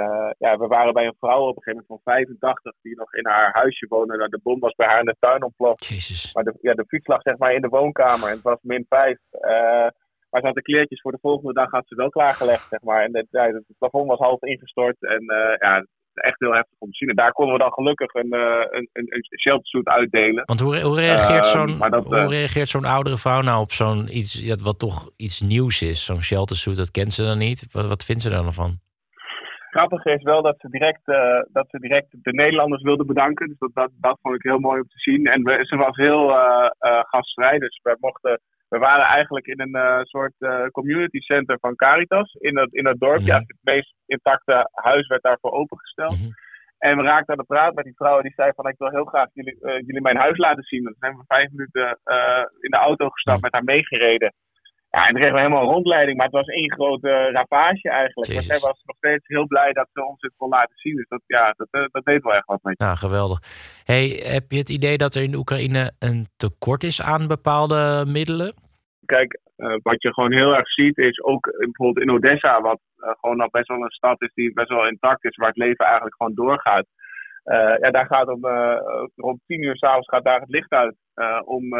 uh, 0.00 0.30
ja, 0.38 0.56
we 0.56 0.66
waren 0.66 0.92
bij 0.92 1.06
een 1.06 1.16
vrouw 1.18 1.40
op 1.40 1.56
een 1.56 1.62
gegeven 1.62 1.84
moment 1.88 2.02
van 2.04 2.12
85 2.14 2.74
die 2.82 2.96
nog 2.96 3.14
in 3.14 3.26
haar 3.26 3.52
huisje 3.52 3.86
woonde. 3.88 4.16
Nou, 4.16 4.28
de 4.28 4.40
bom 4.42 4.60
was 4.60 4.74
bij 4.74 4.86
haar 4.86 4.98
in 4.98 5.04
de 5.04 5.16
tuin 5.18 5.42
ontploft. 5.42 5.86
Jezus. 5.86 6.34
Maar 6.34 6.44
de, 6.44 6.54
ja, 6.60 6.74
de 6.74 6.84
fiets 6.86 7.06
lag 7.06 7.22
zeg 7.22 7.36
maar 7.38 7.54
in 7.54 7.60
de 7.60 7.68
woonkamer 7.68 8.28
en 8.28 8.34
het 8.34 8.42
was 8.42 8.58
min 8.62 8.86
5. 8.88 9.18
Uh, 9.32 9.40
maar 10.30 10.40
ze 10.40 10.46
had 10.46 10.54
de 10.54 10.62
kleertjes 10.62 11.00
voor 11.00 11.12
de 11.12 11.18
volgende 11.20 11.52
dag 11.52 11.70
had 11.70 11.86
ze 11.86 11.94
wel 11.94 12.08
klaargelegd, 12.08 12.68
zeg 12.68 12.82
maar. 12.82 13.04
En 13.04 13.16
het, 13.16 13.26
ja, 13.30 13.46
het 13.46 13.64
plafond 13.78 14.08
was 14.08 14.18
half 14.18 14.42
ingestort 14.42 14.96
en 15.02 15.24
ja, 15.58 15.84
echt 16.14 16.40
heel 16.40 16.52
heftig 16.52 16.78
om 16.78 16.90
te 16.90 16.96
zien. 16.96 17.08
En 17.08 17.16
daar 17.16 17.32
konden 17.32 17.54
we 17.54 17.60
dan 17.60 17.72
gelukkig 17.72 18.14
een, 18.14 18.34
uh, 18.34 18.40
een, 18.70 18.88
een, 18.92 19.06
een 19.08 19.38
sheltersuit 19.40 19.88
uitdelen. 19.88 20.42
Want 20.44 20.60
hoe, 20.60 20.80
hoe 20.80 20.96
reageert 20.96 21.46
zo'n 21.46 21.70
uh, 21.70 21.90
hoe 21.90 22.28
reageert 22.28 22.68
zo'n 22.68 22.84
oudere 22.84 23.18
vrouw 23.18 23.40
nou 23.40 23.60
op 23.60 23.72
zo'n 23.72 24.16
iets 24.16 24.40
ja, 24.44 24.56
wat 24.56 24.78
toch 24.78 25.10
iets 25.16 25.40
nieuws 25.40 25.82
is? 25.82 26.04
Zo'n 26.04 26.22
sheltersuit, 26.22 26.76
dat 26.76 26.90
kent 26.90 27.12
ze 27.12 27.22
dan 27.22 27.38
niet. 27.38 27.72
Wat, 27.72 27.86
wat 27.86 28.04
vindt 28.04 28.22
ze 28.22 28.30
dan 28.30 28.46
ervan? 28.46 28.78
Grappig 29.74 30.04
is 30.04 30.22
wel 30.22 30.42
dat 30.42 30.54
ze 30.58 30.68
direct, 30.68 31.08
uh, 31.08 31.40
dat 31.52 31.66
ze 31.70 31.78
direct 31.78 32.06
de 32.10 32.32
Nederlanders 32.32 32.82
wilden 32.82 33.06
bedanken. 33.06 33.48
Dus 33.48 33.58
dat, 33.58 33.70
dat, 33.74 33.90
dat 34.00 34.18
vond 34.22 34.34
ik 34.34 34.42
heel 34.42 34.58
mooi 34.58 34.80
om 34.80 34.88
te 34.88 34.98
zien. 34.98 35.26
En 35.26 35.42
we, 35.42 35.64
ze 35.64 35.76
was 35.76 35.96
heel 35.96 36.28
gastvrij. 37.10 37.58
Dus 37.58 37.80
we 37.82 37.96
mochten 38.00 38.40
we 38.74 38.80
waren 38.80 39.04
eigenlijk 39.04 39.46
in 39.46 39.60
een 39.60 39.76
uh, 39.76 40.00
soort 40.02 40.34
uh, 40.38 40.66
community 40.66 41.18
center 41.18 41.58
van 41.60 41.76
Caritas 41.76 42.32
in 42.32 42.54
dat, 42.54 42.72
in 42.72 42.84
dat 42.84 42.98
dorpje. 42.98 43.26
Ja. 43.26 43.38
Het 43.38 43.56
meest 43.60 43.94
intacte 44.06 44.70
huis 44.72 45.06
werd 45.06 45.22
daarvoor 45.22 45.50
opengesteld. 45.50 46.16
Mm 46.16 46.22
-hmm. 46.22 46.32
En 46.78 46.96
we 46.96 47.02
raakten 47.02 47.32
aan 47.32 47.44
de 47.46 47.54
praat 47.54 47.74
met 47.74 47.84
die 47.84 47.94
vrouw 47.96 48.20
die 48.20 48.32
zei 48.36 48.52
van 48.54 48.68
ik 48.68 48.78
wil 48.78 48.90
heel 48.90 49.04
graag 49.04 49.28
jullie, 49.32 49.56
uh, 49.60 49.74
jullie 49.86 50.00
mijn 50.00 50.16
huis 50.16 50.36
laten 50.36 50.62
zien. 50.62 50.84
Dan 50.84 50.94
zijn 50.98 51.16
we 51.16 51.24
vijf 51.26 51.50
minuten 51.50 51.98
in 52.60 52.70
de 52.70 52.76
auto 52.76 53.08
gestapt, 53.08 53.42
met 53.42 53.52
haar 53.52 53.64
meegereden. 53.64 54.32
Ja, 54.94 55.00
en 55.00 55.08
toen 55.08 55.16
kregen 55.16 55.34
we 55.34 55.40
helemaal 55.40 55.62
een 55.62 55.74
rondleiding, 55.74 56.16
maar 56.16 56.26
het 56.26 56.34
was 56.34 56.46
één 56.46 56.72
grote 56.72 57.30
ravage 57.32 57.88
eigenlijk. 57.90 58.30
Jezus. 58.30 58.48
Maar 58.48 58.58
zij 58.58 58.68
was 58.68 58.82
nog 58.84 58.96
steeds 58.96 59.26
heel 59.26 59.46
blij 59.46 59.72
dat 59.72 59.88
ze 59.92 60.06
ons 60.06 60.20
dit 60.20 60.32
kon 60.36 60.48
laten 60.48 60.76
zien. 60.76 60.96
Dus 60.96 61.08
dat, 61.08 61.22
ja, 61.26 61.54
dat, 61.56 61.88
dat 61.92 62.04
deed 62.04 62.22
wel 62.22 62.34
echt 62.34 62.46
wat 62.46 62.62
met 62.62 62.74
je. 62.78 62.84
Ja, 62.84 62.94
geweldig. 62.94 63.38
Hey, 63.84 64.06
heb 64.24 64.50
je 64.50 64.58
het 64.58 64.68
idee 64.68 64.96
dat 64.96 65.14
er 65.14 65.22
in 65.22 65.34
Oekraïne 65.34 65.92
een 65.98 66.26
tekort 66.36 66.82
is 66.82 67.02
aan 67.02 67.26
bepaalde 67.26 68.04
middelen? 68.06 68.54
Kijk, 69.06 69.40
uh, 69.56 69.76
wat 69.82 70.02
je 70.02 70.12
gewoon 70.12 70.32
heel 70.32 70.54
erg 70.54 70.68
ziet 70.68 70.98
is 70.98 71.22
ook 71.22 71.54
bijvoorbeeld 71.58 72.06
in 72.06 72.14
Odessa, 72.14 72.60
wat 72.60 72.80
uh, 72.96 73.10
gewoon 73.20 73.36
nog 73.36 73.50
best 73.50 73.68
wel 73.68 73.82
een 73.82 73.90
stad 73.90 74.22
is 74.22 74.32
die 74.34 74.52
best 74.52 74.68
wel 74.68 74.86
intact 74.86 75.24
is, 75.24 75.36
waar 75.36 75.48
het 75.48 75.56
leven 75.56 75.84
eigenlijk 75.84 76.16
gewoon 76.16 76.34
doorgaat. 76.34 76.86
Uh, 77.44 77.78
ja, 77.78 77.90
daar 77.90 78.06
gaat 78.06 78.28
om, 78.28 78.46
rond 79.14 79.40
tien 79.46 79.62
uur 79.62 79.76
s'avonds 79.76 80.08
gaat 80.08 80.24
daar 80.24 80.40
het 80.40 80.48
licht 80.48 80.70
uit 80.70 80.96
om 81.44 81.76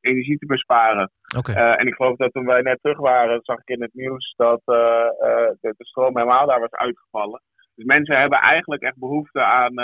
energie 0.00 0.38
te 0.38 0.46
besparen. 0.46 1.10
Okay. 1.36 1.76
en 1.76 1.86
ik 1.86 1.94
geloof 1.94 2.16
dat 2.16 2.32
toen 2.32 2.46
wij 2.46 2.62
net 2.62 2.78
terug 2.80 2.98
waren, 2.98 3.40
zag 3.42 3.58
ik 3.58 3.68
in 3.68 3.82
het 3.82 3.94
nieuws 3.94 4.34
dat 4.36 4.60
de, 4.64 5.56
de, 5.60 5.74
stroom 5.76 6.16
helemaal 6.16 6.46
daar 6.46 6.60
was 6.60 6.70
uitgevallen. 6.70 7.42
Dus 7.74 7.84
mensen 7.84 8.18
hebben 8.18 8.38
eigenlijk 8.38 8.82
echt 8.82 8.98
behoefte 8.98 9.42
aan 9.42 9.74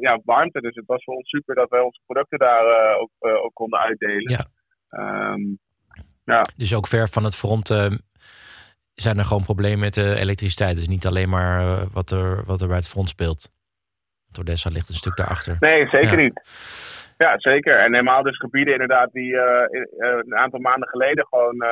ja, 0.00 0.20
warmte. 0.24 0.60
Dus 0.60 0.74
het 0.74 0.86
was 0.86 1.04
voor 1.04 1.14
ons 1.14 1.28
super 1.28 1.54
dat 1.54 1.68
wij 1.68 1.80
onze 1.80 2.00
producten 2.06 2.38
daar 2.38 2.96
ook, 2.96 3.10
ook 3.18 3.54
konden 3.54 3.78
uitdelen. 3.78 4.30
Ja. 4.30 4.46
Um, 5.32 5.58
ja. 6.28 6.44
Dus 6.56 6.74
ook 6.74 6.86
ver 6.86 7.08
van 7.08 7.24
het 7.24 7.36
front 7.36 7.70
uh, 7.70 7.90
zijn 8.94 9.18
er 9.18 9.24
gewoon 9.24 9.44
problemen 9.44 9.78
met 9.78 9.94
de 9.94 10.14
elektriciteit. 10.14 10.76
Dus 10.76 10.88
niet 10.88 11.06
alleen 11.06 11.28
maar 11.28 11.86
wat, 11.92 12.10
er, 12.10 12.44
wat 12.44 12.60
er 12.60 12.66
bij 12.68 12.76
het 12.76 12.88
front 12.88 13.08
speelt. 13.08 13.50
Want 14.28 14.48
Odessa 14.48 14.70
ligt 14.70 14.88
een 14.88 14.94
stuk 14.94 15.16
daarachter. 15.16 15.56
Nee, 15.60 15.88
zeker 15.88 16.18
ja. 16.18 16.22
niet. 16.22 16.40
Ja, 17.16 17.38
zeker. 17.38 17.78
En 17.78 17.92
helemaal 17.92 18.22
dus 18.22 18.36
gebieden 18.36 18.72
inderdaad 18.72 19.12
die 19.12 19.32
uh, 19.32 19.42
een 19.96 20.36
aantal 20.36 20.60
maanden 20.60 20.88
geleden 20.88 21.26
gewoon 21.28 21.64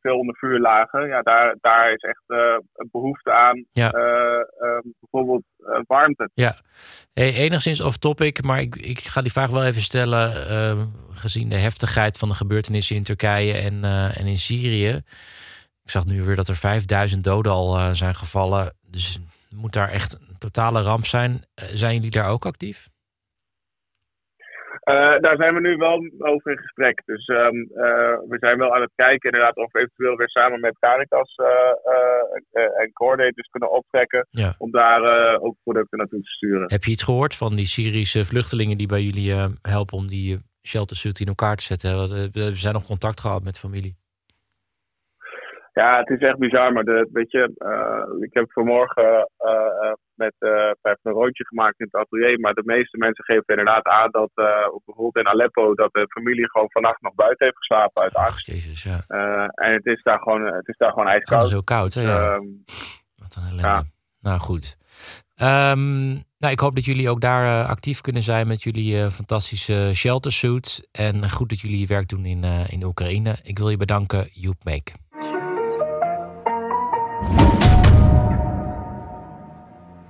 veel 0.00 0.18
onder 0.18 0.36
vuur 0.36 0.60
lagen. 0.60 1.06
Ja, 1.06 1.22
daar, 1.22 1.56
daar 1.60 1.92
is 1.92 2.02
echt 2.02 2.22
uh, 2.26 2.38
een 2.74 2.88
behoefte 2.92 3.32
aan. 3.32 3.64
Ja. 3.72 3.94
Uh, 3.94 4.78
bijvoorbeeld 5.00 5.42
warmte. 5.86 6.30
Ja, 6.34 6.54
hey, 7.12 7.34
enigszins 7.34 7.80
off 7.80 7.96
topic, 7.96 8.42
maar 8.42 8.60
ik, 8.60 8.76
ik 8.76 8.98
ga 8.98 9.22
die 9.22 9.32
vraag 9.32 9.50
wel 9.50 9.64
even 9.64 9.82
stellen. 9.82 10.32
gezien 11.12 11.48
de 11.48 11.56
heftigheid 11.56 12.18
van 12.18 12.28
de 12.28 12.34
gebeurtenissen 12.34 12.96
in 12.96 13.02
Turkije 13.02 13.52
en, 13.52 13.84
en 14.14 14.26
in 14.26 14.38
Syrië. 14.38 15.02
Ik 15.82 15.90
zag 15.90 16.04
nu 16.04 16.22
weer 16.22 16.36
dat 16.36 16.48
er 16.48 16.56
5000 16.56 17.24
doden 17.24 17.52
al 17.52 17.94
zijn 17.94 18.14
gevallen. 18.14 18.74
Dus 18.90 19.20
moet 19.50 19.72
daar 19.72 19.88
echt 19.88 20.18
totale 20.40 20.82
ramp 20.82 21.06
zijn. 21.06 21.40
zijn 21.54 21.94
jullie 21.94 22.10
daar 22.10 22.30
ook 22.30 22.46
actief? 22.46 22.88
Uh, 24.84 25.18
daar 25.20 25.36
zijn 25.36 25.54
we 25.54 25.60
nu 25.60 25.76
wel 25.76 26.10
over 26.18 26.50
in 26.50 26.58
gesprek. 26.58 27.02
Dus 27.04 27.28
um, 27.28 27.56
uh, 27.56 28.18
we 28.28 28.36
zijn 28.40 28.58
wel 28.58 28.74
aan 28.74 28.80
het 28.80 28.92
kijken 28.94 29.30
inderdaad 29.30 29.56
of 29.56 29.72
we 29.72 29.78
eventueel 29.78 30.16
weer 30.16 30.28
samen 30.28 30.60
met 30.60 30.78
Caritas 30.78 31.36
uh, 31.36 32.80
en 32.80 32.92
coordinators 32.92 33.48
kunnen 33.48 33.70
optrekken. 33.70 34.26
Ja. 34.30 34.54
Om 34.58 34.70
daar 34.70 35.02
ook 35.40 35.56
producten 35.62 35.98
naartoe 35.98 36.20
te 36.20 36.30
sturen. 36.30 36.72
Heb 36.72 36.84
je 36.84 36.90
iets 36.90 37.02
gehoord 37.02 37.36
van 37.36 37.56
die 37.56 37.66
Syrische 37.66 38.24
vluchtelingen 38.24 38.76
die 38.76 38.86
bij 38.86 39.02
jullie 39.02 39.32
helpen 39.62 39.96
om 39.96 40.06
die 40.06 40.38
sheltersuit 40.62 41.20
in 41.20 41.26
elkaar 41.26 41.56
te 41.56 41.64
zetten? 41.64 41.92
We 42.32 42.50
zijn 42.54 42.74
nog 42.74 42.86
contact 42.86 43.20
gehad 43.20 43.44
met 43.44 43.58
familie. 43.58 43.96
Ja, 45.80 45.98
het 45.98 46.08
is 46.08 46.28
echt 46.28 46.38
bizar, 46.38 46.72
maar 46.72 46.84
de, 46.84 47.08
weet 47.12 47.30
je, 47.30 47.52
uh, 47.58 48.22
ik 48.22 48.34
heb 48.34 48.52
vanmorgen 48.52 49.30
uh, 49.38 49.92
met 50.14 50.34
uh, 50.38 50.70
een 51.02 51.12
rondje 51.12 51.46
gemaakt 51.46 51.80
in 51.80 51.88
het 51.90 52.00
atelier, 52.00 52.40
maar 52.40 52.54
de 52.54 52.62
meeste 52.64 52.96
mensen 52.98 53.24
geven 53.24 53.44
inderdaad 53.46 53.86
aan 53.86 54.10
dat 54.10 54.30
bijvoorbeeld 54.84 55.16
in 55.16 55.28
Aleppo 55.28 55.74
dat 55.74 55.92
de 55.92 56.06
familie 56.08 56.50
gewoon 56.50 56.70
vannacht 56.70 57.00
nog 57.00 57.14
buiten 57.14 57.46
heeft 57.46 57.56
geslapen 57.56 58.02
uit 58.02 58.14
angst. 58.14 58.46
Jezus, 58.46 58.82
ja. 58.82 58.98
en 59.48 59.72
het 59.72 59.86
is 59.86 60.02
daar 60.02 60.18
gewoon, 60.18 60.42
het 60.42 60.68
is 60.68 60.76
daar 60.76 60.90
gewoon 60.90 61.08
ijskoud. 61.08 61.40
Het 61.40 61.50
is 61.50 61.56
zo 61.56 61.62
koud, 61.62 61.94
hè? 61.94 62.02
Ja. 62.02 62.34
Um, 62.34 62.64
Wat 63.16 63.36
een 63.36 63.42
ellende. 63.42 63.62
Ja. 63.62 63.82
Nou 64.20 64.38
goed. 64.38 64.76
Um, 65.42 66.24
nou, 66.38 66.52
ik 66.52 66.60
hoop 66.60 66.74
dat 66.74 66.84
jullie 66.84 67.10
ook 67.10 67.20
daar 67.20 67.66
actief 67.66 68.00
kunnen 68.00 68.22
zijn 68.22 68.46
met 68.46 68.62
jullie 68.62 69.10
fantastische 69.10 69.90
sheltersuit. 69.94 70.88
En 70.92 71.30
goed 71.30 71.48
dat 71.48 71.60
jullie 71.60 71.80
je 71.80 71.86
werk 71.86 72.08
doen 72.08 72.24
in, 72.24 72.44
in 72.68 72.82
Oekraïne. 72.84 73.36
Ik 73.42 73.58
wil 73.58 73.68
je 73.70 73.76
bedanken, 73.76 74.28
Joep 74.32 74.64
Meek. 74.64 74.92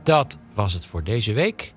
Dat 0.03 0.39
was 0.55 0.73
het 0.73 0.87
voor 0.87 1.05
deze 1.05 1.33
week. 1.33 1.75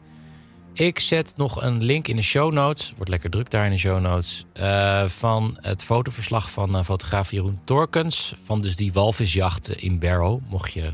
Ik 0.73 0.99
zet 0.99 1.33
nog 1.35 1.61
een 1.61 1.83
link 1.83 2.07
in 2.07 2.15
de 2.15 2.21
show 2.21 2.53
notes. 2.53 2.93
Wordt 2.95 3.11
lekker 3.11 3.29
druk 3.29 3.49
daar 3.49 3.65
in 3.65 3.71
de 3.71 3.77
show 3.77 4.01
notes. 4.01 4.45
Uh, 4.59 5.07
van 5.07 5.57
het 5.61 5.83
fotoverslag 5.83 6.51
van 6.51 6.75
uh, 6.75 6.83
fotograaf 6.83 7.31
Jeroen 7.31 7.59
Torkens. 7.63 8.35
Van 8.43 8.61
dus 8.61 8.75
die 8.75 8.93
walvisjachten 8.93 9.79
in 9.79 9.99
Barrow. 9.99 10.39
Mocht 10.49 10.73
je 10.73 10.93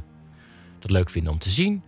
dat 0.79 0.91
leuk 0.91 1.09
vinden 1.09 1.31
om 1.31 1.39
te 1.39 1.49
zien. 1.49 1.83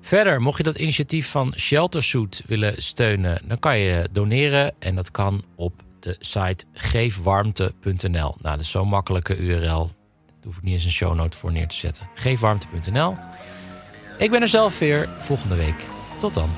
Verder, 0.00 0.40
mocht 0.40 0.56
je 0.56 0.62
dat 0.62 0.76
initiatief 0.76 1.30
van 1.30 1.54
Sheltersuit 1.56 2.42
willen 2.46 2.82
steunen, 2.82 3.42
dan 3.46 3.58
kan 3.58 3.78
je 3.78 4.08
doneren. 4.12 4.74
En 4.78 4.94
dat 4.94 5.10
kan 5.10 5.44
op 5.56 5.72
de 6.00 6.16
site 6.18 6.64
geefwarmte.nl. 6.72 8.10
Nou, 8.10 8.36
dat 8.40 8.60
is 8.60 8.70
zo'n 8.70 8.88
makkelijke 8.88 9.36
URL. 9.36 9.90
Hoef 10.48 10.56
ik 10.56 10.62
niet 10.62 10.72
eens 10.72 10.84
een 10.84 10.90
show 10.90 11.14
note 11.14 11.36
voor 11.36 11.52
neer 11.52 11.68
te 11.68 11.76
zetten. 11.76 12.08
Geefwarmte.nl. 12.14 13.16
Ik 14.18 14.30
ben 14.30 14.42
er 14.42 14.48
zelf 14.48 14.78
weer 14.78 15.08
volgende 15.20 15.56
week. 15.56 15.86
Tot 16.20 16.34
dan. 16.34 16.50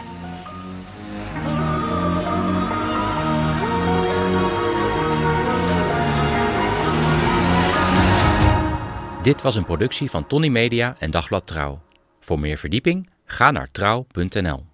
Dit 9.22 9.42
was 9.42 9.56
een 9.56 9.64
productie 9.64 10.10
van 10.10 10.26
Tony 10.26 10.48
Media 10.48 10.96
en 10.98 11.10
Dagblad 11.10 11.46
Trouw. 11.46 11.80
Voor 12.20 12.38
meer 12.38 12.58
verdieping 12.58 13.10
ga 13.24 13.50
naar 13.50 13.70
trouw.nl. 13.70 14.66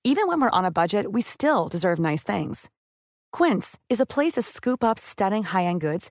Even 0.00 0.26
when 0.26 0.38
we're 0.38 0.56
on 0.56 0.64
a 0.64 0.70
budget, 0.70 1.10
we 1.10 1.22
still 1.22 1.68
deserve 1.68 2.00
nice 2.00 2.22
things. 2.22 2.68
Quince 3.30 3.78
is 3.86 4.00
a 4.00 4.04
place 4.04 4.32
to 4.32 4.40
scoop 4.40 4.82
up 4.84 4.98
stunning 4.98 5.50
high-end 5.50 5.82
goods 5.82 6.10